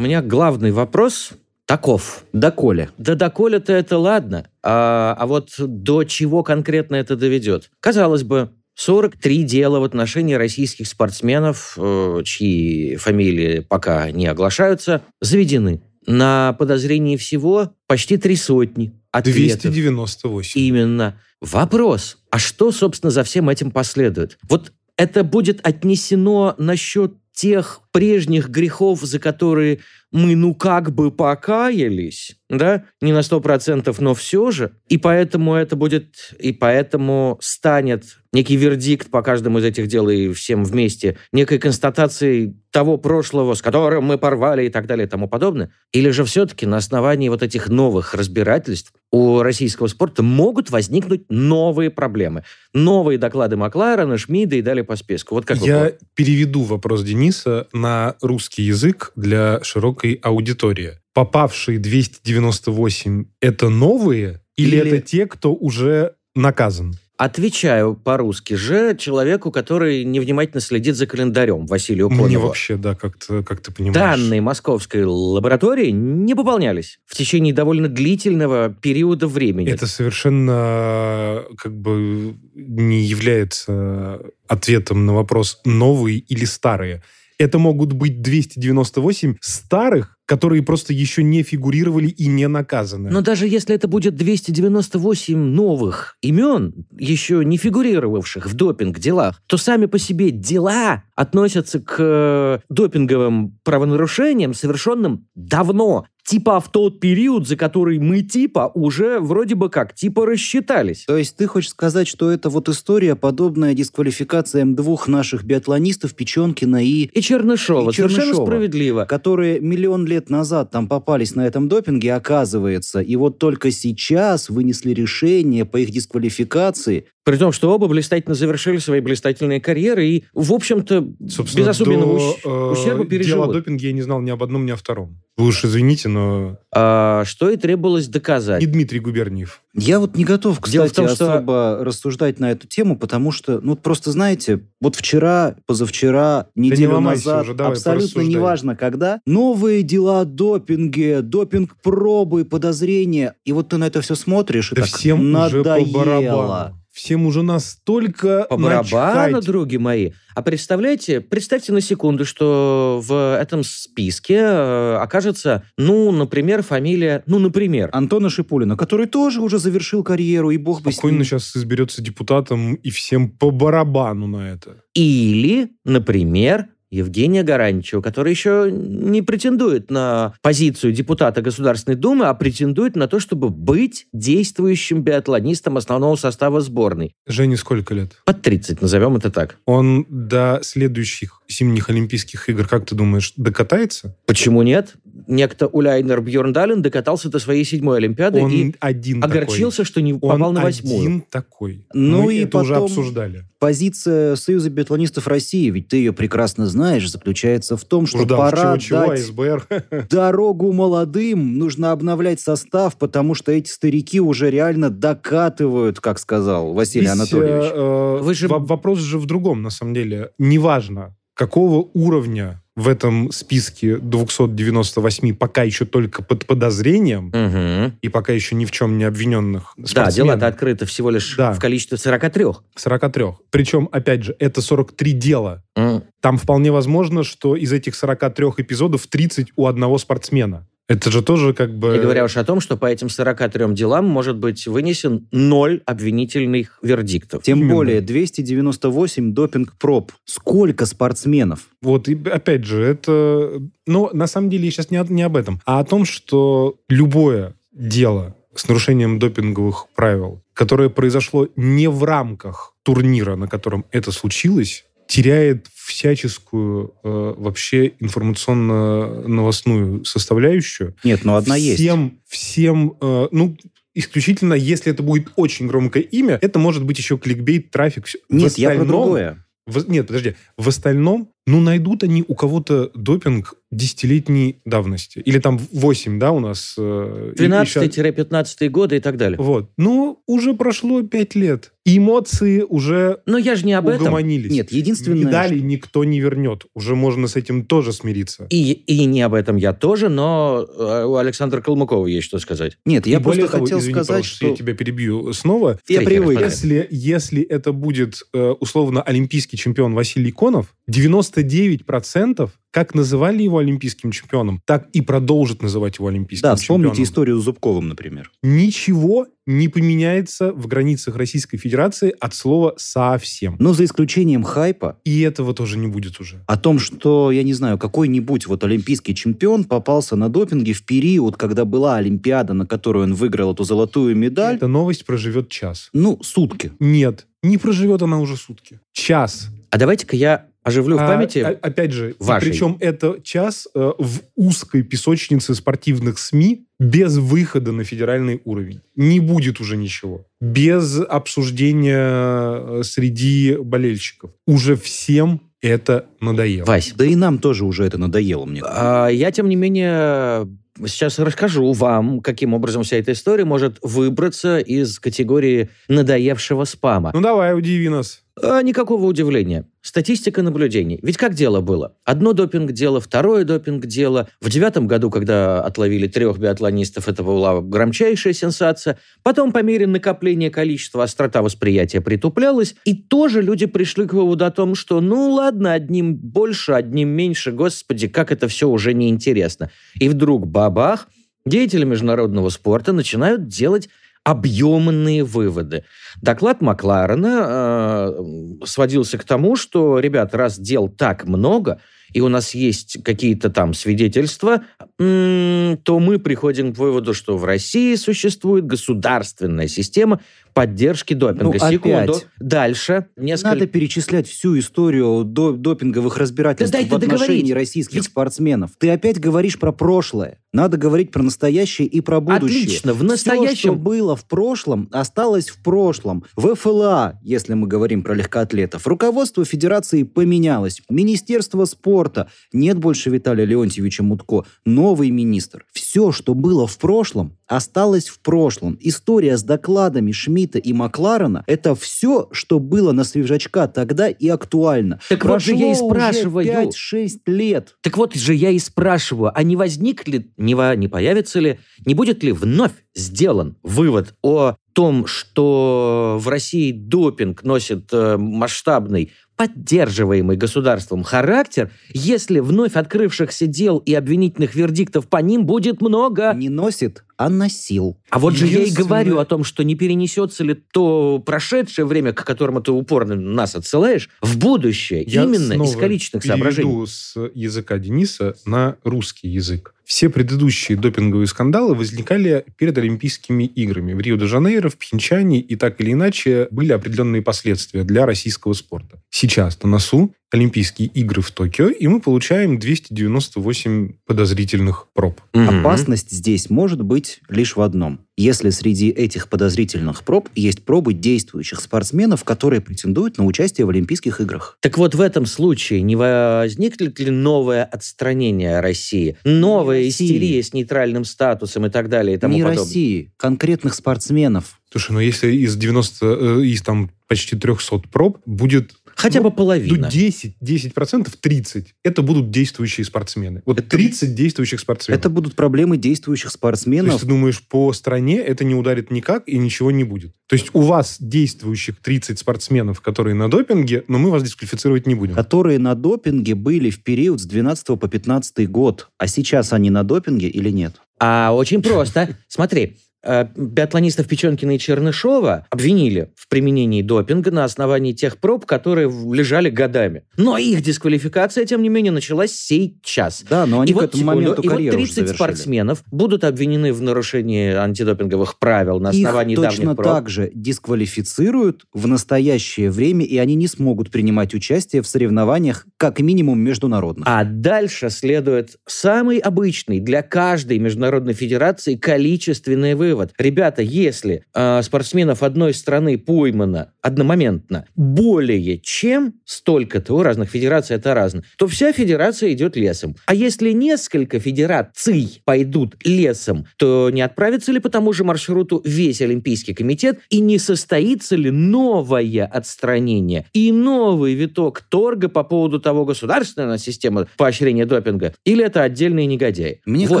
У 0.02 0.04
меня 0.04 0.20
главный 0.20 0.72
вопрос 0.72 1.30
таков. 1.64 2.24
Доколе. 2.32 2.90
Да 2.98 3.14
доколе-то 3.14 3.72
это 3.72 3.98
ладно, 3.98 4.48
а, 4.60 5.14
а 5.16 5.26
вот 5.28 5.50
до 5.56 6.02
чего 6.02 6.42
конкретно 6.42 6.96
это 6.96 7.14
доведет? 7.14 7.70
Казалось 7.78 8.24
бы, 8.24 8.50
43 8.74 9.44
дела 9.44 9.78
в 9.78 9.84
отношении 9.84 10.34
российских 10.34 10.88
спортсменов, 10.88 11.74
э, 11.78 12.22
чьи 12.24 12.96
фамилии 12.96 13.60
пока 13.60 14.10
не 14.10 14.26
оглашаются, 14.26 15.02
заведены. 15.20 15.84
На 16.04 16.56
подозрении 16.58 17.16
всего 17.16 17.72
почти 17.86 18.16
три 18.16 18.34
сотни 18.34 19.00
ответов. 19.12 19.62
298. 19.62 20.60
Именно. 20.60 21.20
Вопрос, 21.40 22.18
а 22.28 22.40
что, 22.40 22.72
собственно, 22.72 23.12
за 23.12 23.22
всем 23.22 23.48
этим 23.48 23.70
последует? 23.70 24.36
Вот 24.48 24.72
это 24.96 25.22
будет 25.22 25.60
отнесено 25.62 26.56
насчет 26.58 27.21
тех 27.32 27.80
прежних 27.92 28.48
грехов, 28.48 29.00
за 29.00 29.18
которые 29.18 29.80
мы 30.10 30.36
ну 30.36 30.54
как 30.54 30.94
бы 30.94 31.10
покаялись, 31.10 32.36
да, 32.52 32.84
не 33.00 33.12
на 33.12 33.22
сто 33.22 33.40
процентов, 33.40 33.98
но 33.98 34.14
все 34.14 34.50
же, 34.50 34.72
и 34.86 34.98
поэтому 34.98 35.54
это 35.54 35.74
будет, 35.74 36.34
и 36.38 36.52
поэтому 36.52 37.38
станет 37.40 38.04
некий 38.30 38.56
вердикт 38.56 39.10
по 39.10 39.22
каждому 39.22 39.58
из 39.58 39.64
этих 39.64 39.86
дел 39.86 40.08
и 40.10 40.32
всем 40.34 40.64
вместе, 40.64 41.16
некой 41.32 41.58
констатацией 41.58 42.54
того 42.70 42.98
прошлого, 42.98 43.54
с 43.54 43.62
которым 43.62 44.04
мы 44.04 44.18
порвали 44.18 44.66
и 44.66 44.68
так 44.68 44.86
далее 44.86 45.06
и 45.06 45.08
тому 45.08 45.28
подобное? 45.28 45.72
Или 45.92 46.10
же 46.10 46.24
все-таки 46.24 46.66
на 46.66 46.76
основании 46.76 47.30
вот 47.30 47.42
этих 47.42 47.68
новых 47.68 48.14
разбирательств 48.14 48.92
у 49.10 49.42
российского 49.42 49.86
спорта 49.86 50.22
могут 50.22 50.70
возникнуть 50.70 51.24
новые 51.30 51.90
проблемы? 51.90 52.44
Новые 52.74 53.18
доклады 53.18 53.56
Макларена, 53.56 54.18
Шмида 54.18 54.56
и 54.56 54.62
далее 54.62 54.84
по 54.84 54.96
списку. 54.96 55.34
Вот 55.34 55.46
как 55.46 55.58
вы 55.58 55.66
Я 55.66 55.92
переведу 56.14 56.62
вопрос 56.62 57.02
Дениса 57.02 57.68
на 57.72 58.16
русский 58.20 58.62
язык 58.62 59.12
для 59.16 59.62
широкой 59.62 60.14
аудитории. 60.22 61.01
Попавшие 61.14 61.78
298– 61.78 63.24
это 63.40 63.68
новые 63.68 64.40
или, 64.56 64.76
Или- 64.76 64.88
это 64.98 65.00
те, 65.06 65.26
кто 65.26 65.54
уже 65.54 66.14
наказан? 66.34 66.94
Отвечаю 67.18 67.94
по-русски 67.94 68.54
же 68.54 68.96
человеку, 68.96 69.52
который 69.52 70.02
невнимательно 70.02 70.60
следит 70.60 70.96
за 70.96 71.06
календарем, 71.06 71.66
Василию 71.66 72.08
Мне 72.10 72.24
Конову. 72.24 72.46
вообще, 72.48 72.76
да, 72.76 72.96
как-то, 72.96 73.44
как 73.44 73.60
ты 73.60 73.70
понимаешь. 73.70 73.94
Данные 73.94 74.40
московской 74.40 75.04
лаборатории 75.04 75.90
не 75.90 76.34
пополнялись 76.34 76.98
в 77.04 77.14
течение 77.14 77.54
довольно 77.54 77.86
длительного 77.88 78.70
периода 78.70 79.28
времени. 79.28 79.70
Это 79.70 79.86
совершенно 79.86 81.44
как 81.58 81.76
бы 81.76 82.34
не 82.54 83.02
является 83.04 84.20
ответом 84.48 85.06
на 85.06 85.14
вопрос 85.14 85.60
новые 85.64 86.18
или 86.18 86.44
старые. 86.44 87.04
Это 87.38 87.58
могут 87.58 87.92
быть 87.92 88.20
298 88.22 89.36
старых, 89.40 90.16
которые 90.32 90.62
просто 90.62 90.94
еще 90.94 91.22
не 91.22 91.42
фигурировали 91.42 92.08
и 92.08 92.26
не 92.26 92.48
наказаны. 92.48 93.10
Но 93.10 93.20
даже 93.20 93.46
если 93.46 93.74
это 93.74 93.86
будет 93.86 94.16
298 94.16 95.36
новых 95.36 96.16
имен, 96.22 96.86
еще 96.98 97.44
не 97.44 97.58
фигурировавших 97.58 98.46
в 98.46 98.54
допинг-делах, 98.54 99.42
то 99.46 99.58
сами 99.58 99.84
по 99.84 99.98
себе 99.98 100.30
дела 100.30 101.04
относятся 101.14 101.80
к 101.80 101.96
э, 101.98 102.60
допинговым 102.70 103.58
правонарушениям, 103.62 104.54
совершенным 104.54 105.26
давно. 105.34 106.06
Типа 106.24 106.60
в 106.60 106.70
тот 106.70 107.00
период, 107.00 107.48
за 107.48 107.56
который 107.56 107.98
мы 107.98 108.22
типа 108.22 108.70
уже 108.74 109.18
вроде 109.18 109.56
бы 109.56 109.68
как 109.70 109.92
типа 109.94 110.24
рассчитались. 110.24 111.04
То 111.06 111.16
есть 111.16 111.36
ты 111.36 111.46
хочешь 111.46 111.70
сказать, 111.70 112.06
что 112.06 112.30
это 112.30 112.48
вот 112.48 112.68
история, 112.68 113.16
подобная 113.16 113.74
дисквалификациям 113.74 114.76
двух 114.76 115.08
наших 115.08 115.44
биатлонистов 115.44 116.14
Печенкина 116.14 116.84
и... 116.84 117.04
И 117.12 117.20
Чернышова, 117.20 117.90
И 117.90 117.92
совершенно 117.92 118.22
Чернышова. 118.22 118.46
справедливо. 118.46 119.04
которые 119.04 119.60
миллион 119.60 120.06
лет 120.06 120.30
назад 120.30 120.70
там 120.70 120.86
попались 120.86 121.34
на 121.34 121.46
этом 121.46 121.68
допинге, 121.68 122.14
оказывается, 122.14 123.00
и 123.00 123.16
вот 123.16 123.38
только 123.38 123.70
сейчас 123.72 124.48
вынесли 124.48 124.90
решение 124.94 125.64
по 125.64 125.78
их 125.78 125.90
дисквалификации. 125.90 127.06
При 127.24 127.36
том, 127.36 127.52
что 127.52 127.72
оба 127.72 127.86
блистательно 127.86 128.34
завершили 128.34 128.78
свои 128.78 129.00
блистательные 129.00 129.60
карьеры 129.60 130.06
и, 130.06 130.24
в 130.34 130.52
общем-то, 130.52 131.00
без 131.20 131.66
особенного 131.68 132.18
до, 132.18 132.36
э, 132.44 132.70
ущерба 132.72 132.96
дела 132.98 133.02
о 133.04 133.06
переживут. 133.06 133.52
допинге 133.52 133.88
я 133.88 133.92
не 133.92 134.02
знал 134.02 134.20
ни 134.20 134.30
об 134.30 134.42
одном, 134.42 134.66
ни 134.66 134.70
о 134.72 134.76
втором. 134.76 135.20
Вы 135.38 135.46
уж 135.46 135.64
извините, 135.64 136.08
но 136.10 136.58
А, 136.74 137.24
что 137.24 137.48
и 137.50 137.56
требовалось 137.56 138.06
доказать. 138.08 138.60
не 138.60 138.66
Дмитрий 138.66 139.00
Губерниев. 139.00 139.62
Я 139.74 139.98
вот 139.98 140.14
не 140.14 140.24
готов, 140.24 140.60
Дело 140.68 140.84
кстати, 140.86 140.92
в 140.92 141.08
том, 141.08 141.08
что- 141.16 141.32
особо 141.34 141.78
рассуждать 141.82 142.38
на 142.38 142.50
эту 142.50 142.66
тему, 142.68 142.98
потому 142.98 143.32
что, 143.32 143.58
ну, 143.62 143.74
просто 143.74 144.10
знаете, 144.12 144.60
вот 144.80 144.94
вчера, 144.94 145.56
позавчера, 145.66 146.48
не 146.54 146.68
неделю 146.70 146.94
ломайся 146.94 147.28
назад, 147.28 147.42
уже, 147.44 147.54
давай, 147.54 147.72
абсолютно 147.72 148.20
неважно 148.20 148.76
когда, 148.76 149.20
новые 149.24 149.82
дела 149.82 150.20
о 150.20 150.24
допинге, 150.26 151.22
допинг-пробы, 151.22 152.44
подозрения, 152.44 153.34
и 153.46 153.52
вот 153.52 153.68
ты 153.70 153.78
на 153.78 153.84
это 153.86 154.02
все 154.02 154.14
смотришь, 154.14 154.72
и 154.72 154.74
Да 154.74 154.82
так 154.82 154.90
всем 154.90 155.34
уже 155.34 155.62
по 155.64 155.70
надоело. 155.78 155.92
барабану. 155.92 156.78
Всем 156.92 157.26
уже 157.26 157.42
настолько 157.42 158.46
По 158.48 158.56
барабану, 158.56 159.32
начхать. 159.32 159.46
други 159.46 159.78
мои. 159.78 160.12
А 160.34 160.42
представляете, 160.42 161.20
представьте 161.20 161.72
на 161.72 161.80
секунду, 161.80 162.24
что 162.24 163.00
в 163.02 163.38
этом 163.38 163.64
списке 163.64 164.36
э, 164.36 164.96
окажется, 164.96 165.64
ну, 165.76 166.12
например, 166.12 166.62
фамилия, 166.62 167.22
ну, 167.26 167.38
например, 167.38 167.88
Антона 167.92 168.30
Шипулина, 168.30 168.76
который 168.76 169.06
тоже 169.06 169.40
уже 169.40 169.58
завершил 169.58 170.04
карьеру, 170.04 170.50
и 170.50 170.58
бог 170.58 170.82
бы 170.82 170.92
Спокойно 170.92 171.24
сейчас 171.24 171.56
изберется 171.56 172.02
депутатом, 172.02 172.74
и 172.74 172.90
всем 172.90 173.30
по 173.30 173.50
барабану 173.50 174.26
на 174.26 174.50
это. 174.50 174.82
Или, 174.94 175.70
например, 175.84 176.68
Евгения 176.92 177.42
Гараничева, 177.42 178.02
который 178.02 178.30
еще 178.30 178.68
не 178.70 179.22
претендует 179.22 179.90
на 179.90 180.34
позицию 180.42 180.92
депутата 180.92 181.40
Государственной 181.40 181.96
Думы, 181.96 182.26
а 182.26 182.34
претендует 182.34 182.96
на 182.96 183.08
то, 183.08 183.18
чтобы 183.18 183.48
быть 183.48 184.06
действующим 184.12 185.02
биатлонистом 185.02 185.78
основного 185.78 186.16
состава 186.16 186.60
сборной. 186.60 187.14
Жене 187.26 187.56
сколько 187.56 187.94
лет? 187.94 188.16
Под 188.26 188.42
30, 188.42 188.82
назовем 188.82 189.16
это 189.16 189.30
так. 189.30 189.56
Он 189.64 190.06
до 190.08 190.60
следующих 190.62 191.40
зимних 191.48 191.88
Олимпийских 191.88 192.48
игр, 192.48 192.66
как 192.66 192.86
ты 192.86 192.94
думаешь, 192.94 193.32
докатается? 193.36 194.16
Почему 194.26 194.62
нет? 194.62 194.94
Некто 195.26 195.66
Уляйнер 195.66 196.20
Бьерндален 196.22 196.80
докатался 196.80 197.28
до 197.28 197.38
своей 197.38 197.64
седьмой 197.64 197.98
Олимпиады 197.98 198.40
Он 198.40 198.50
и 198.50 198.74
один 198.80 199.22
огорчился, 199.22 199.84
что 199.84 200.00
не 200.00 200.14
такой. 200.14 200.30
попал 200.30 200.48
Он 200.48 200.54
на 200.54 200.62
восьмую. 200.62 201.00
один 201.00 201.20
такой. 201.20 201.86
Ну 201.92 202.22
Мы 202.22 202.34
и 202.36 202.44
это 202.44 202.58
уже 202.58 202.72
потом- 202.74 202.86
обсуждали. 202.86 203.44
Позиция 203.58 204.34
Союза 204.36 204.70
биатлонистов 204.70 205.28
России, 205.28 205.70
ведь 205.70 205.88
ты 205.88 205.98
ее 205.98 206.12
прекрасно 206.12 206.66
знаешь, 206.66 207.08
заключается 207.10 207.76
в 207.76 207.84
том, 207.84 208.06
что 208.06 208.18
Уж 208.18 208.24
да, 208.24 208.36
пора 208.36 208.78
чего-чего, 208.78 209.06
дать 209.06 209.20
СБР. 209.20 209.66
дорогу 210.10 210.72
молодым, 210.72 211.58
нужно 211.58 211.92
обновлять 211.92 212.40
состав, 212.40 212.96
потому 212.98 213.34
что 213.34 213.52
эти 213.52 213.68
старики 213.70 214.18
уже 214.20 214.50
реально 214.50 214.90
докатывают, 214.90 216.00
как 216.00 216.18
сказал 216.18 216.72
Василий 216.72 217.06
Здесь, 217.06 217.20
Анатольевич. 217.20 217.70
э, 217.72 217.76
э, 217.76 218.18
Вы 218.22 218.34
же- 218.34 218.48
во- 218.48 218.58
Вопрос 218.58 218.98
же 219.00 219.18
в 219.18 219.26
другом, 219.26 219.62
на 219.62 219.70
самом 219.70 219.94
деле. 219.94 220.30
Неважно, 220.38 221.14
какого 221.34 221.88
уровня 221.94 222.61
в 222.74 222.88
этом 222.88 223.30
списке 223.32 223.98
298 223.98 225.34
пока 225.34 225.62
еще 225.62 225.84
только 225.84 226.22
под 226.22 226.46
подозрением 226.46 227.26
Мгм. 227.34 227.98
и 228.00 228.08
пока 228.08 228.32
еще 228.32 228.54
ни 228.54 228.64
в 228.64 228.70
чем 228.70 228.96
не 228.98 229.04
обвиненных 229.04 229.74
Да, 229.76 229.86
спортсменов. 229.86 230.14
дела-то 230.38 230.46
открыты 230.46 230.86
всего 230.86 231.10
лишь 231.10 231.36
Да. 231.36 231.52
в 231.52 231.58
количестве 231.60 231.98
43. 231.98 232.62
43. 232.74 233.38
Причем, 233.50 233.88
опять 233.92 234.22
же, 234.24 234.36
это 234.38 234.62
43 234.62 235.12
дела. 235.12 235.62
М. 235.76 236.02
Там 236.20 236.38
вполне 236.38 236.72
возможно, 236.72 237.24
что 237.24 237.56
из 237.56 237.72
этих 237.72 237.94
43 237.94 238.58
эпизодов 238.58 239.06
30 239.06 239.52
у 239.56 239.66
одного 239.66 239.98
спортсмена. 239.98 240.66
Это 240.88 241.10
же 241.10 241.22
тоже 241.22 241.54
как 241.54 241.76
бы... 241.76 241.92
Не 241.92 241.98
говоря 241.98 242.24
уж 242.24 242.36
о 242.36 242.44
том, 242.44 242.60
что 242.60 242.76
по 242.76 242.86
этим 242.86 243.08
43 243.08 243.72
делам 243.74 244.04
может 244.04 244.36
быть 244.36 244.66
вынесен 244.66 245.28
ноль 245.30 245.80
обвинительных 245.86 246.78
вердиктов. 246.82 247.42
Тем 247.42 247.60
именно. 247.60 247.74
более 247.74 248.00
298 248.00 249.32
допинг-проб. 249.32 250.12
Сколько 250.24 250.86
спортсменов? 250.86 251.68
Вот, 251.80 252.08
и 252.08 252.20
опять 252.28 252.64
же, 252.64 252.82
это... 252.82 253.62
Ну, 253.86 254.10
на 254.12 254.26
самом 254.26 254.50
деле, 254.50 254.66
я 254.66 254.70
сейчас 254.70 254.90
не, 254.90 255.02
не 255.08 255.22
об 255.22 255.36
этом, 255.36 255.60
а 255.64 255.78
о 255.78 255.84
том, 255.84 256.04
что 256.04 256.76
любое 256.88 257.54
дело 257.72 258.36
с 258.54 258.68
нарушением 258.68 259.18
допинговых 259.18 259.86
правил, 259.94 260.42
которое 260.52 260.90
произошло 260.90 261.48
не 261.56 261.88
в 261.88 262.04
рамках 262.04 262.74
турнира, 262.82 263.36
на 263.36 263.48
котором 263.48 263.86
это 263.90 264.12
случилось, 264.12 264.84
теряет 265.12 265.66
всяческую 265.74 266.94
э, 267.04 267.34
вообще 267.36 267.92
информационно-новостную 268.00 270.06
составляющую. 270.06 270.94
Нет, 271.04 271.20
ну 271.24 271.36
одна 271.36 271.54
есть. 271.56 271.78
всем, 271.78 272.18
Всем, 272.26 272.96
э, 272.98 273.28
ну, 273.30 273.54
исключительно, 273.94 274.54
если 274.54 274.90
это 274.90 275.02
будет 275.02 275.30
очень 275.36 275.66
громкое 275.66 276.02
имя, 276.02 276.38
это 276.40 276.58
может 276.58 276.84
быть 276.84 276.96
еще 276.96 277.18
кликбейт, 277.18 277.70
трафик. 277.70 278.06
Нет, 278.30 278.56
я 278.56 278.70
про 278.70 278.86
другое. 278.86 279.44
в- 279.66 279.86
нет, 279.90 280.06
подожди. 280.06 280.34
В 280.56 280.68
остальном, 280.68 281.28
ну, 281.46 281.60
найдут 281.60 282.04
они 282.04 282.24
у 282.26 282.34
кого-то 282.34 282.90
допинг 282.94 283.54
десятилетней 283.72 284.60
давности. 284.64 285.18
Или 285.24 285.38
там 285.38 285.58
8, 285.72 286.18
да, 286.18 286.30
у 286.32 286.40
нас? 286.40 286.74
э, 286.78 287.32
и- 287.38 287.42
и 287.42 287.48
щас- 287.64 287.82
13-15 287.84 288.68
годы 288.68 288.96
и 288.96 289.00
так 289.00 289.16
далее. 289.16 289.38
Вот. 289.38 289.70
Ну, 289.76 290.20
уже 290.26 290.54
прошло 290.54 291.02
5 291.02 291.34
лет. 291.34 291.72
И 291.84 291.98
эмоции 291.98 292.60
уже 292.62 293.18
Но 293.26 293.38
я 293.38 293.56
же 293.56 293.66
не 293.66 293.72
об 293.72 293.88
этом. 293.88 294.02
угомонились. 294.02 294.52
Нет, 294.52 294.70
единственное, 294.70 295.18
Медали 295.24 295.56
что- 295.58 295.66
никто 295.66 296.04
не 296.04 296.20
вернет. 296.20 296.66
Уже 296.74 296.94
можно 296.94 297.26
с 297.26 297.34
этим 297.34 297.64
тоже 297.64 297.92
смириться. 297.92 298.46
И, 298.50 298.70
и 298.72 299.04
не 299.06 299.20
об 299.22 299.34
этом 299.34 299.56
я 299.56 299.72
тоже, 299.72 300.08
но 300.08 300.64
э, 300.78 301.04
у 301.06 301.16
Александра 301.16 301.60
Калмыкова 301.60 302.06
есть 302.06 302.26
что 302.28 302.38
сказать. 302.38 302.78
Нет, 302.86 303.08
я 303.08 303.18
И 303.18 303.22
просто 303.22 303.48
того, 303.48 303.64
хотел 303.64 303.80
извини, 303.80 303.94
сказать, 303.94 304.24
что... 304.24 304.46
я 304.48 304.54
тебя 304.54 304.74
перебью 304.74 305.32
снова. 305.32 305.80
Я 305.88 306.02
привык. 306.02 306.38
Если, 306.40 306.86
если 306.90 307.42
это 307.42 307.72
будет 307.72 308.22
э, 308.32 308.50
условно 308.60 309.02
олимпийский 309.02 309.56
чемпион 309.56 309.94
Василий 309.94 310.30
Конов, 310.30 310.74
99% 310.88 312.48
как 312.72 312.94
называли 312.96 313.42
его 313.44 313.58
олимпийским 313.58 314.10
чемпионом, 314.10 314.60
так 314.66 314.88
и 314.92 315.00
продолжат 315.02 315.62
называть 315.62 315.98
его 315.98 316.08
олимпийским 316.08 316.48
Да, 316.48 316.56
вспомните 316.56 316.88
чемпионом. 316.88 317.04
историю 317.04 317.38
с 317.38 317.44
Зубковым, 317.44 317.88
например. 317.88 318.32
Ничего 318.42 319.26
не 319.46 319.68
поменяется 319.68 320.52
в 320.52 320.66
границах 320.68 321.16
Российской 321.16 321.58
Федерации 321.58 322.14
от 322.18 322.34
слова 322.34 322.74
«совсем». 322.78 323.56
Но 323.58 323.72
за 323.74 323.84
исключением 323.84 324.42
хайпа 324.44 324.98
И 325.04 325.20
этого 325.20 325.52
тоже 325.52 325.78
не 325.78 325.86
будет 325.88 326.18
уже. 326.20 326.42
о 326.46 326.56
том, 326.56 326.78
что, 326.78 327.30
я 327.30 327.42
не 327.42 327.52
знаю, 327.52 327.76
какой-нибудь 327.78 328.46
вот 328.46 328.64
олимпийский 328.64 329.14
чемпион 329.14 329.64
попался 329.64 330.16
на 330.16 330.28
допинге 330.28 330.72
в 330.72 330.82
период, 330.84 331.36
когда 331.36 331.64
была 331.64 331.96
Олимпиада, 331.96 332.54
на 332.54 332.66
которую 332.66 333.04
он 333.04 333.14
выиграл 333.14 333.52
эту 333.52 333.64
золотую 333.64 334.16
медаль, 334.16 334.56
Эта 334.56 334.66
новость 334.68 335.04
проживет 335.04 335.48
час. 335.50 335.90
ну, 335.92 336.18
сутки. 336.22 336.72
Нет, 336.78 337.26
не 337.42 337.58
проживет 337.58 338.00
она 338.02 338.18
уже 338.20 338.36
сутки. 338.36 338.80
Час. 338.92 339.48
А 339.70 339.78
давайте-ка 339.78 340.14
я 340.16 340.46
оживлю 340.62 340.96
в 340.96 341.00
А, 341.00 341.06
памяти. 341.08 341.38
а- 341.40 341.58
опять 341.60 341.92
же, 341.92 342.14
вашей. 342.18 342.50
причем 342.50 342.76
это 342.80 343.18
час 343.22 343.68
э, 343.74 343.92
в 343.98 344.20
узкой 344.36 344.82
песочнице 344.82 345.54
спортивных 345.54 346.18
СМИ 346.18 346.66
без 346.78 347.16
выхода 347.18 347.72
на 347.72 347.84
федеральный 347.84 348.40
уровень. 348.44 348.80
Не 348.96 349.20
будет 349.20 349.60
уже 349.60 349.76
ничего. 349.76 350.24
Без 350.40 351.00
обсуждения 351.00 352.78
э, 352.80 352.82
среди 352.84 353.56
болельщиков. 353.56 354.30
Уже 354.46 354.76
всем 354.76 355.40
это 355.60 356.06
надоело. 356.20 356.66
Вась, 356.66 356.92
Да 356.96 357.04
и 357.04 357.14
нам 357.16 357.38
тоже 357.38 357.64
уже 357.64 357.84
это 357.84 357.98
надоело, 357.98 358.44
мне 358.44 358.60
кажется. 358.60 359.06
а 359.06 359.08
я, 359.08 359.30
тем 359.30 359.48
не 359.48 359.54
менее, 359.56 360.48
сейчас 360.86 361.18
расскажу 361.20 361.72
вам, 361.72 362.20
каким 362.20 362.54
образом 362.54 362.82
вся 362.82 362.96
эта 362.96 363.12
история 363.12 363.44
может 363.44 363.78
выбраться 363.82 364.58
из 364.58 364.98
категории 364.98 365.68
надоевшего 365.88 366.64
спама. 366.64 367.10
Ну 367.14 367.20
давай, 367.20 367.56
удиви 367.56 367.88
нас. 367.88 368.22
А, 368.42 368.60
никакого 368.62 369.04
удивления. 369.06 369.66
Статистика 369.92 370.40
наблюдений. 370.40 370.98
Ведь 371.02 371.18
как 371.18 371.34
дело 371.34 371.60
было? 371.60 371.96
Одно 372.06 372.32
допинг-дело, 372.32 372.98
второе 372.98 373.44
допинг-дело. 373.44 374.26
В 374.40 374.48
девятом 374.48 374.86
году, 374.86 375.10
когда 375.10 375.62
отловили 375.62 376.06
трех 376.06 376.38
биатлонистов, 376.38 377.08
это 377.08 377.22
была 377.22 377.60
громчайшая 377.60 378.32
сенсация. 378.32 378.98
Потом, 379.22 379.52
по 379.52 379.62
мере 379.62 379.86
накопления 379.86 380.48
количества, 380.48 381.02
острота 381.02 381.42
восприятия 381.42 382.00
притуплялась. 382.00 382.74
И 382.86 382.94
тоже 382.94 383.42
люди 383.42 383.66
пришли 383.66 384.06
к 384.06 384.14
выводу 384.14 384.46
о 384.46 384.50
том, 384.50 384.76
что 384.76 385.02
ну 385.02 385.30
ладно, 385.32 385.74
одним 385.74 386.14
больше, 386.14 386.72
одним 386.72 387.10
меньше, 387.10 387.52
господи, 387.52 388.08
как 388.08 388.32
это 388.32 388.48
все 388.48 388.70
уже 388.70 388.94
неинтересно. 388.94 389.70
И 390.00 390.08
вдруг 390.08 390.46
бабах, 390.46 391.06
деятели 391.44 391.84
международного 391.84 392.48
спорта 392.48 392.94
начинают 392.94 393.46
делать 393.46 393.90
объемные 394.24 395.24
выводы. 395.24 395.84
Доклад 396.20 396.60
Макларена 396.60 398.12
э, 398.12 398.64
сводился 398.64 399.18
к 399.18 399.24
тому, 399.24 399.56
что, 399.56 399.98
ребят, 399.98 400.34
раз 400.34 400.58
дел 400.58 400.88
так 400.88 401.24
много, 401.24 401.80
и 402.12 402.20
у 402.20 402.28
нас 402.28 402.54
есть 402.54 403.02
какие-то 403.02 403.50
там 403.50 403.74
свидетельства, 403.74 404.62
то 404.98 405.98
мы 405.98 406.18
приходим 406.18 406.74
к 406.74 406.78
выводу, 406.78 407.14
что 407.14 407.36
в 407.38 407.44
России 407.44 407.94
существует 407.94 408.66
государственная 408.66 409.66
система 409.66 410.20
поддержки 410.54 411.14
допинга. 411.14 411.58
Ну, 411.60 411.70
Секунду. 411.70 412.12
опять. 412.12 412.26
Дальше. 412.38 413.06
Несколько... 413.16 413.48
Надо 413.54 413.66
перечислять 413.66 414.28
всю 414.28 414.58
историю 414.58 415.24
до- 415.24 415.52
допинговых 415.52 416.16
разбирательств 416.18 416.72
Да 416.72 416.78
в 416.84 416.94
отношении 416.94 417.40
договорить. 417.40 417.52
российских 417.54 417.94
Ведь- 417.96 418.04
спортсменов. 418.04 418.70
Ты 418.78 418.90
опять 418.90 419.18
говоришь 419.20 419.58
про 419.58 419.72
прошлое. 419.72 420.38
Надо 420.52 420.76
говорить 420.76 421.10
про 421.10 421.22
настоящее 421.22 421.88
и 421.88 422.00
про 422.00 422.20
будущее. 422.20 422.62
Отлично, 422.64 422.92
в 422.92 422.96
Все, 422.96 423.04
что 423.04 423.12
настоящем... 423.12 423.78
было 423.78 424.14
в 424.16 424.26
прошлом, 424.26 424.88
осталось 424.92 425.48
в 425.48 425.62
прошлом. 425.62 426.24
В 426.36 426.54
ФЛА, 426.54 427.18
если 427.22 427.54
мы 427.54 427.66
говорим 427.66 428.02
про 428.02 428.14
легкоатлетов, 428.14 428.86
руководство 428.86 429.44
федерации 429.46 430.02
поменялось. 430.02 430.82
Министерство 430.90 431.64
спорта. 431.64 432.28
Нет 432.52 432.78
больше 432.78 433.08
Виталия 433.08 433.46
Леонтьевича 433.46 434.02
Мутко. 434.02 434.44
Новый 434.66 435.10
министр. 435.10 435.64
Все, 435.72 436.12
что 436.12 436.34
было 436.34 436.66
в 436.66 436.76
прошлом, 436.76 437.38
осталось 437.56 438.08
в 438.08 438.18
прошлом. 438.20 438.78
История 438.80 439.36
с 439.36 439.42
докладами 439.42 440.12
Шмидта 440.12 440.58
и 440.58 440.72
Макларена– 440.72 441.44
это 441.46 441.74
все, 441.74 442.28
что 442.32 442.58
было 442.58 442.92
на 442.92 443.04
свежачка 443.04 443.68
тогда 443.68 444.08
и 444.08 444.28
актуально. 444.28 445.00
Так 445.08 445.24
вот 445.24 445.42
же 445.42 445.54
я 445.54 445.72
и 445.72 445.74
спрашиваю. 445.74 446.46
5-6 446.46 447.10
лет. 447.26 447.76
Так 447.82 447.96
вот 447.96 448.14
же 448.14 448.34
я 448.34 448.50
и 448.50 448.58
спрашиваю, 448.58 449.32
а 449.34 449.42
не 449.42 449.56
возник 449.56 450.06
ли, 450.08 450.30
не, 450.36 450.54
во- 450.54 450.76
не 450.76 450.88
появится 450.88 451.40
ли, 451.40 451.60
не 451.84 451.94
будет 451.94 452.22
ли 452.22 452.32
вновь 452.32 452.72
сделан 452.94 453.56
вывод 453.62 454.14
о 454.22 454.56
том, 454.72 455.06
что 455.06 456.18
в 456.20 456.28
России 456.28 456.72
допинг 456.72 457.42
носит 457.42 457.88
э, 457.92 458.16
масштабный, 458.16 459.12
поддерживаемый 459.36 460.36
государством 460.36 461.02
характер, 461.02 461.70
если 461.92 462.38
вновь 462.38 462.74
открывшихся 462.74 463.46
дел 463.46 463.78
и 463.78 463.94
обвинительных 463.94 464.54
вердиктов 464.54 465.08
по 465.08 465.18
ним 465.18 465.46
будет 465.46 465.80
много. 465.80 466.32
Не 466.34 466.48
носит, 466.48 467.04
а 467.16 467.28
носил. 467.28 467.98
А 468.10 468.18
вот 468.18 468.34
же 468.34 468.46
я 468.46 468.62
и 468.62 468.70
говорю 468.70 469.18
о 469.18 469.24
том, 469.24 469.44
что 469.44 469.64
не 469.64 469.74
перенесется 469.74 470.44
ли 470.44 470.54
то 470.54 471.18
прошедшее 471.24 471.84
время, 471.86 472.12
к 472.12 472.24
которому 472.24 472.60
ты 472.60 472.72
упорно 472.72 473.14
нас 473.14 473.56
отсылаешь, 473.56 474.08
в 474.20 474.38
будущее, 474.38 475.02
Я 475.06 475.24
именно 475.24 475.62
из 475.62 475.76
количественных 475.76 476.24
соображений. 476.24 476.86
с 476.86 477.14
языка 477.34 477.78
Дениса 477.78 478.34
на 478.44 478.76
русский 478.84 479.28
язык. 479.28 479.74
Все 479.92 480.08
предыдущие 480.08 480.78
допинговые 480.78 481.26
скандалы 481.26 481.74
возникали 481.74 482.46
перед 482.56 482.78
Олимпийскими 482.78 483.44
играми. 483.44 483.92
В 483.92 484.00
Рио-де-Жанейро, 484.00 484.70
в 484.70 484.78
Пхенчане 484.78 485.38
и 485.38 485.54
так 485.54 485.78
или 485.82 485.92
иначе 485.92 486.48
были 486.50 486.72
определенные 486.72 487.20
последствия 487.20 487.84
для 487.84 488.06
российского 488.06 488.54
спорта. 488.54 489.02
Сейчас 489.10 489.62
на 489.62 489.68
носу 489.68 490.14
Олимпийские 490.32 490.88
игры 490.88 491.20
в 491.20 491.30
Токио, 491.30 491.68
и 491.68 491.86
мы 491.88 492.00
получаем 492.00 492.58
298 492.58 493.92
подозрительных 494.06 494.88
проб. 494.94 495.20
Мгм. 495.34 495.60
Опасность 495.60 496.10
здесь 496.10 496.48
может 496.48 496.80
быть 496.80 497.20
лишь 497.28 497.54
в 497.54 497.60
одном. 497.60 498.00
Если 498.16 498.48
среди 498.48 498.88
этих 498.88 499.28
подозрительных 499.28 500.04
проб 500.04 500.30
есть 500.34 500.64
пробы 500.64 500.94
действующих 500.94 501.60
спортсменов, 501.60 502.24
которые 502.24 502.62
претендуют 502.62 503.18
на 503.18 503.26
участие 503.26 503.66
в 503.66 503.70
Олимпийских 503.70 504.22
играх. 504.22 504.56
Так 504.60 504.78
вот, 504.78 504.94
в 504.94 505.02
этом 505.02 505.26
случае 505.26 505.82
не 505.82 505.96
возникнет 505.96 506.98
ли 506.98 507.10
новое 507.10 507.64
отстранение 507.64 508.60
России? 508.60 509.16
Новая 509.24 509.80
Не 509.80 509.86
России. 509.86 510.06
истерия 510.06 510.42
с 510.42 510.54
нейтральным 510.54 511.04
статусом 511.04 511.66
и 511.66 511.70
так 511.70 511.90
далее 511.90 512.16
и 512.16 512.18
тому 512.18 512.34
Не 512.34 512.42
подобное? 512.42 512.64
России, 512.64 513.12
конкретных 513.18 513.74
спортсменов. 513.74 514.58
Слушай, 514.70 514.92
ну 514.92 515.00
если 515.00 515.30
из 515.30 515.56
90, 515.56 516.06
э, 516.06 516.44
из 516.44 516.62
там 516.62 516.90
почти 517.06 517.36
300 517.36 517.82
проб 517.90 518.18
будет 518.24 518.72
Хотя 519.02 519.20
Ну, 519.20 519.30
бы 519.30 519.36
половина. 519.36 519.76
ну, 519.86 519.90
10, 519.90 520.36
10 520.40 520.74
процентов, 520.74 521.16
30, 521.16 521.74
это 521.82 522.02
будут 522.02 522.30
действующие 522.30 522.84
спортсмены. 522.84 523.42
Вот 523.44 523.58
Это- 523.58 523.68
30 523.68 524.14
действующих 524.14 524.60
спортсменов. 524.60 524.98
Это 525.00 525.10
будут 525.10 525.34
проблемы 525.34 525.76
действующих 525.76 526.30
То 526.30 526.34
спортсменов. 526.34 526.92
есть 526.92 527.00
ты 527.02 527.08
думаешь, 527.08 527.42
по 527.42 527.72
стране 527.72 528.18
это 528.18 528.44
не 528.44 528.54
ударит 528.54 528.90
никак 528.90 529.28
и 529.28 529.38
ничего 529.38 529.70
не 529.70 529.84
будет. 529.84 530.12
То 530.28 530.36
есть 530.36 530.50
у 530.52 530.60
вас 530.62 530.96
действующих 531.00 531.76
30 531.82 532.18
спортсменов, 532.18 532.80
которые 532.80 533.14
на 533.14 533.28
допинге, 533.30 533.84
но 533.88 533.98
мы 533.98 534.10
вас 534.10 534.22
дисквалифицировать 534.22 534.86
не 534.86 534.94
будем. 534.94 535.14
которые 535.14 535.58
на 535.58 535.74
допинге 535.74 536.34
были 536.34 536.70
в 536.70 536.82
период 536.82 537.20
с 537.20 537.26
12 537.26 537.76
по 537.76 537.88
15 537.88 538.46
год. 538.46 538.88
А 538.98 539.06
сейчас 539.08 539.52
они 539.52 539.70
на 539.70 539.82
допинге 539.84 540.28
или 540.28 540.50
нет? 540.50 540.76
А 540.98 541.32
очень 541.34 541.60
просто. 541.62 542.16
Смотри, 542.28 542.76
биатлонистов 543.04 544.06
Печенкина 544.06 544.56
и 544.56 544.58
Чернышова 544.58 545.46
обвинили 545.50 546.12
в 546.16 546.28
применении 546.28 546.82
допинга 546.82 547.30
на 547.30 547.44
основании 547.44 547.92
тех 547.92 548.18
проб, 548.18 548.46
которые 548.46 548.88
лежали 548.88 549.50
годами. 549.50 550.04
Но 550.16 550.38
их 550.38 550.62
дисквалификация, 550.62 551.44
тем 551.44 551.62
не 551.62 551.68
менее, 551.68 551.92
началась 551.92 552.32
сейчас. 552.32 553.24
Да, 553.28 553.46
но 553.46 553.60
они 553.60 553.72
и 553.72 553.74
к 553.74 553.76
вот, 553.76 553.84
этому 553.84 554.02
секунду, 554.02 554.20
моменту 554.20 554.42
и 554.42 554.48
вот 554.48 554.54
карьеру 554.54 554.76
уже 554.76 554.86
30 554.86 554.94
завершили. 554.94 555.16
спортсменов 555.16 555.82
будут 555.90 556.24
обвинены 556.24 556.72
в 556.72 556.82
нарушении 556.82 557.52
антидопинговых 557.52 558.38
правил 558.38 558.78
на 558.80 558.90
основании 558.90 559.34
Их 559.34 559.40
давних 559.40 559.56
точно 559.56 559.74
проб. 559.74 559.86
так 559.86 560.08
же 560.08 560.30
дисквалифицируют 560.34 561.64
в 561.72 561.86
настоящее 561.88 562.70
время, 562.70 563.04
и 563.04 563.18
они 563.18 563.34
не 563.34 563.48
смогут 563.48 563.90
принимать 563.90 564.34
участие 564.34 564.82
в 564.82 564.86
соревнованиях 564.86 565.66
как 565.76 566.00
минимум 566.00 566.40
международных. 566.40 567.06
А 567.08 567.24
дальше 567.24 567.90
следует 567.90 568.56
самый 568.66 569.18
обычный 569.18 569.80
для 569.80 570.02
каждой 570.02 570.58
международной 570.58 571.14
федерации 571.14 571.76
количественный 571.76 572.74
вывод. 572.74 572.91
Ребята, 573.18 573.62
если 573.62 574.24
э, 574.34 574.62
спортсменов 574.62 575.22
одной 575.22 575.54
страны 575.54 575.98
поймано 575.98 576.71
одномоментно 576.82 577.64
более 577.76 578.58
чем 578.58 579.14
столько-то, 579.24 579.94
у 579.94 580.02
разных 580.02 580.30
федераций 580.30 580.76
это 580.76 580.94
разно, 580.94 581.22
то 581.38 581.46
вся 581.46 581.72
федерация 581.72 582.32
идет 582.32 582.56
лесом. 582.56 582.96
А 583.06 583.14
если 583.14 583.52
несколько 583.52 584.18
федераций 584.20 585.22
пойдут 585.24 585.76
лесом, 585.84 586.46
то 586.56 586.90
не 586.90 587.00
отправится 587.02 587.52
ли 587.52 587.60
по 587.60 587.70
тому 587.70 587.92
же 587.92 588.04
маршруту 588.04 588.60
весь 588.64 589.00
Олимпийский 589.00 589.54
комитет 589.54 590.00
и 590.10 590.20
не 590.20 590.38
состоится 590.38 591.16
ли 591.16 591.30
новое 591.30 592.26
отстранение 592.26 593.26
и 593.32 593.52
новый 593.52 594.14
виток 594.14 594.62
торга 594.68 595.08
по 595.08 595.22
поводу 595.24 595.60
того, 595.60 595.84
государственная 595.84 596.58
система 596.58 597.06
поощрения 597.16 597.66
допинга 597.66 598.14
или 598.24 598.44
это 598.44 598.62
отдельные 598.62 599.06
негодяи? 599.06 599.60
Мне 599.64 599.86
Вот. 599.86 600.00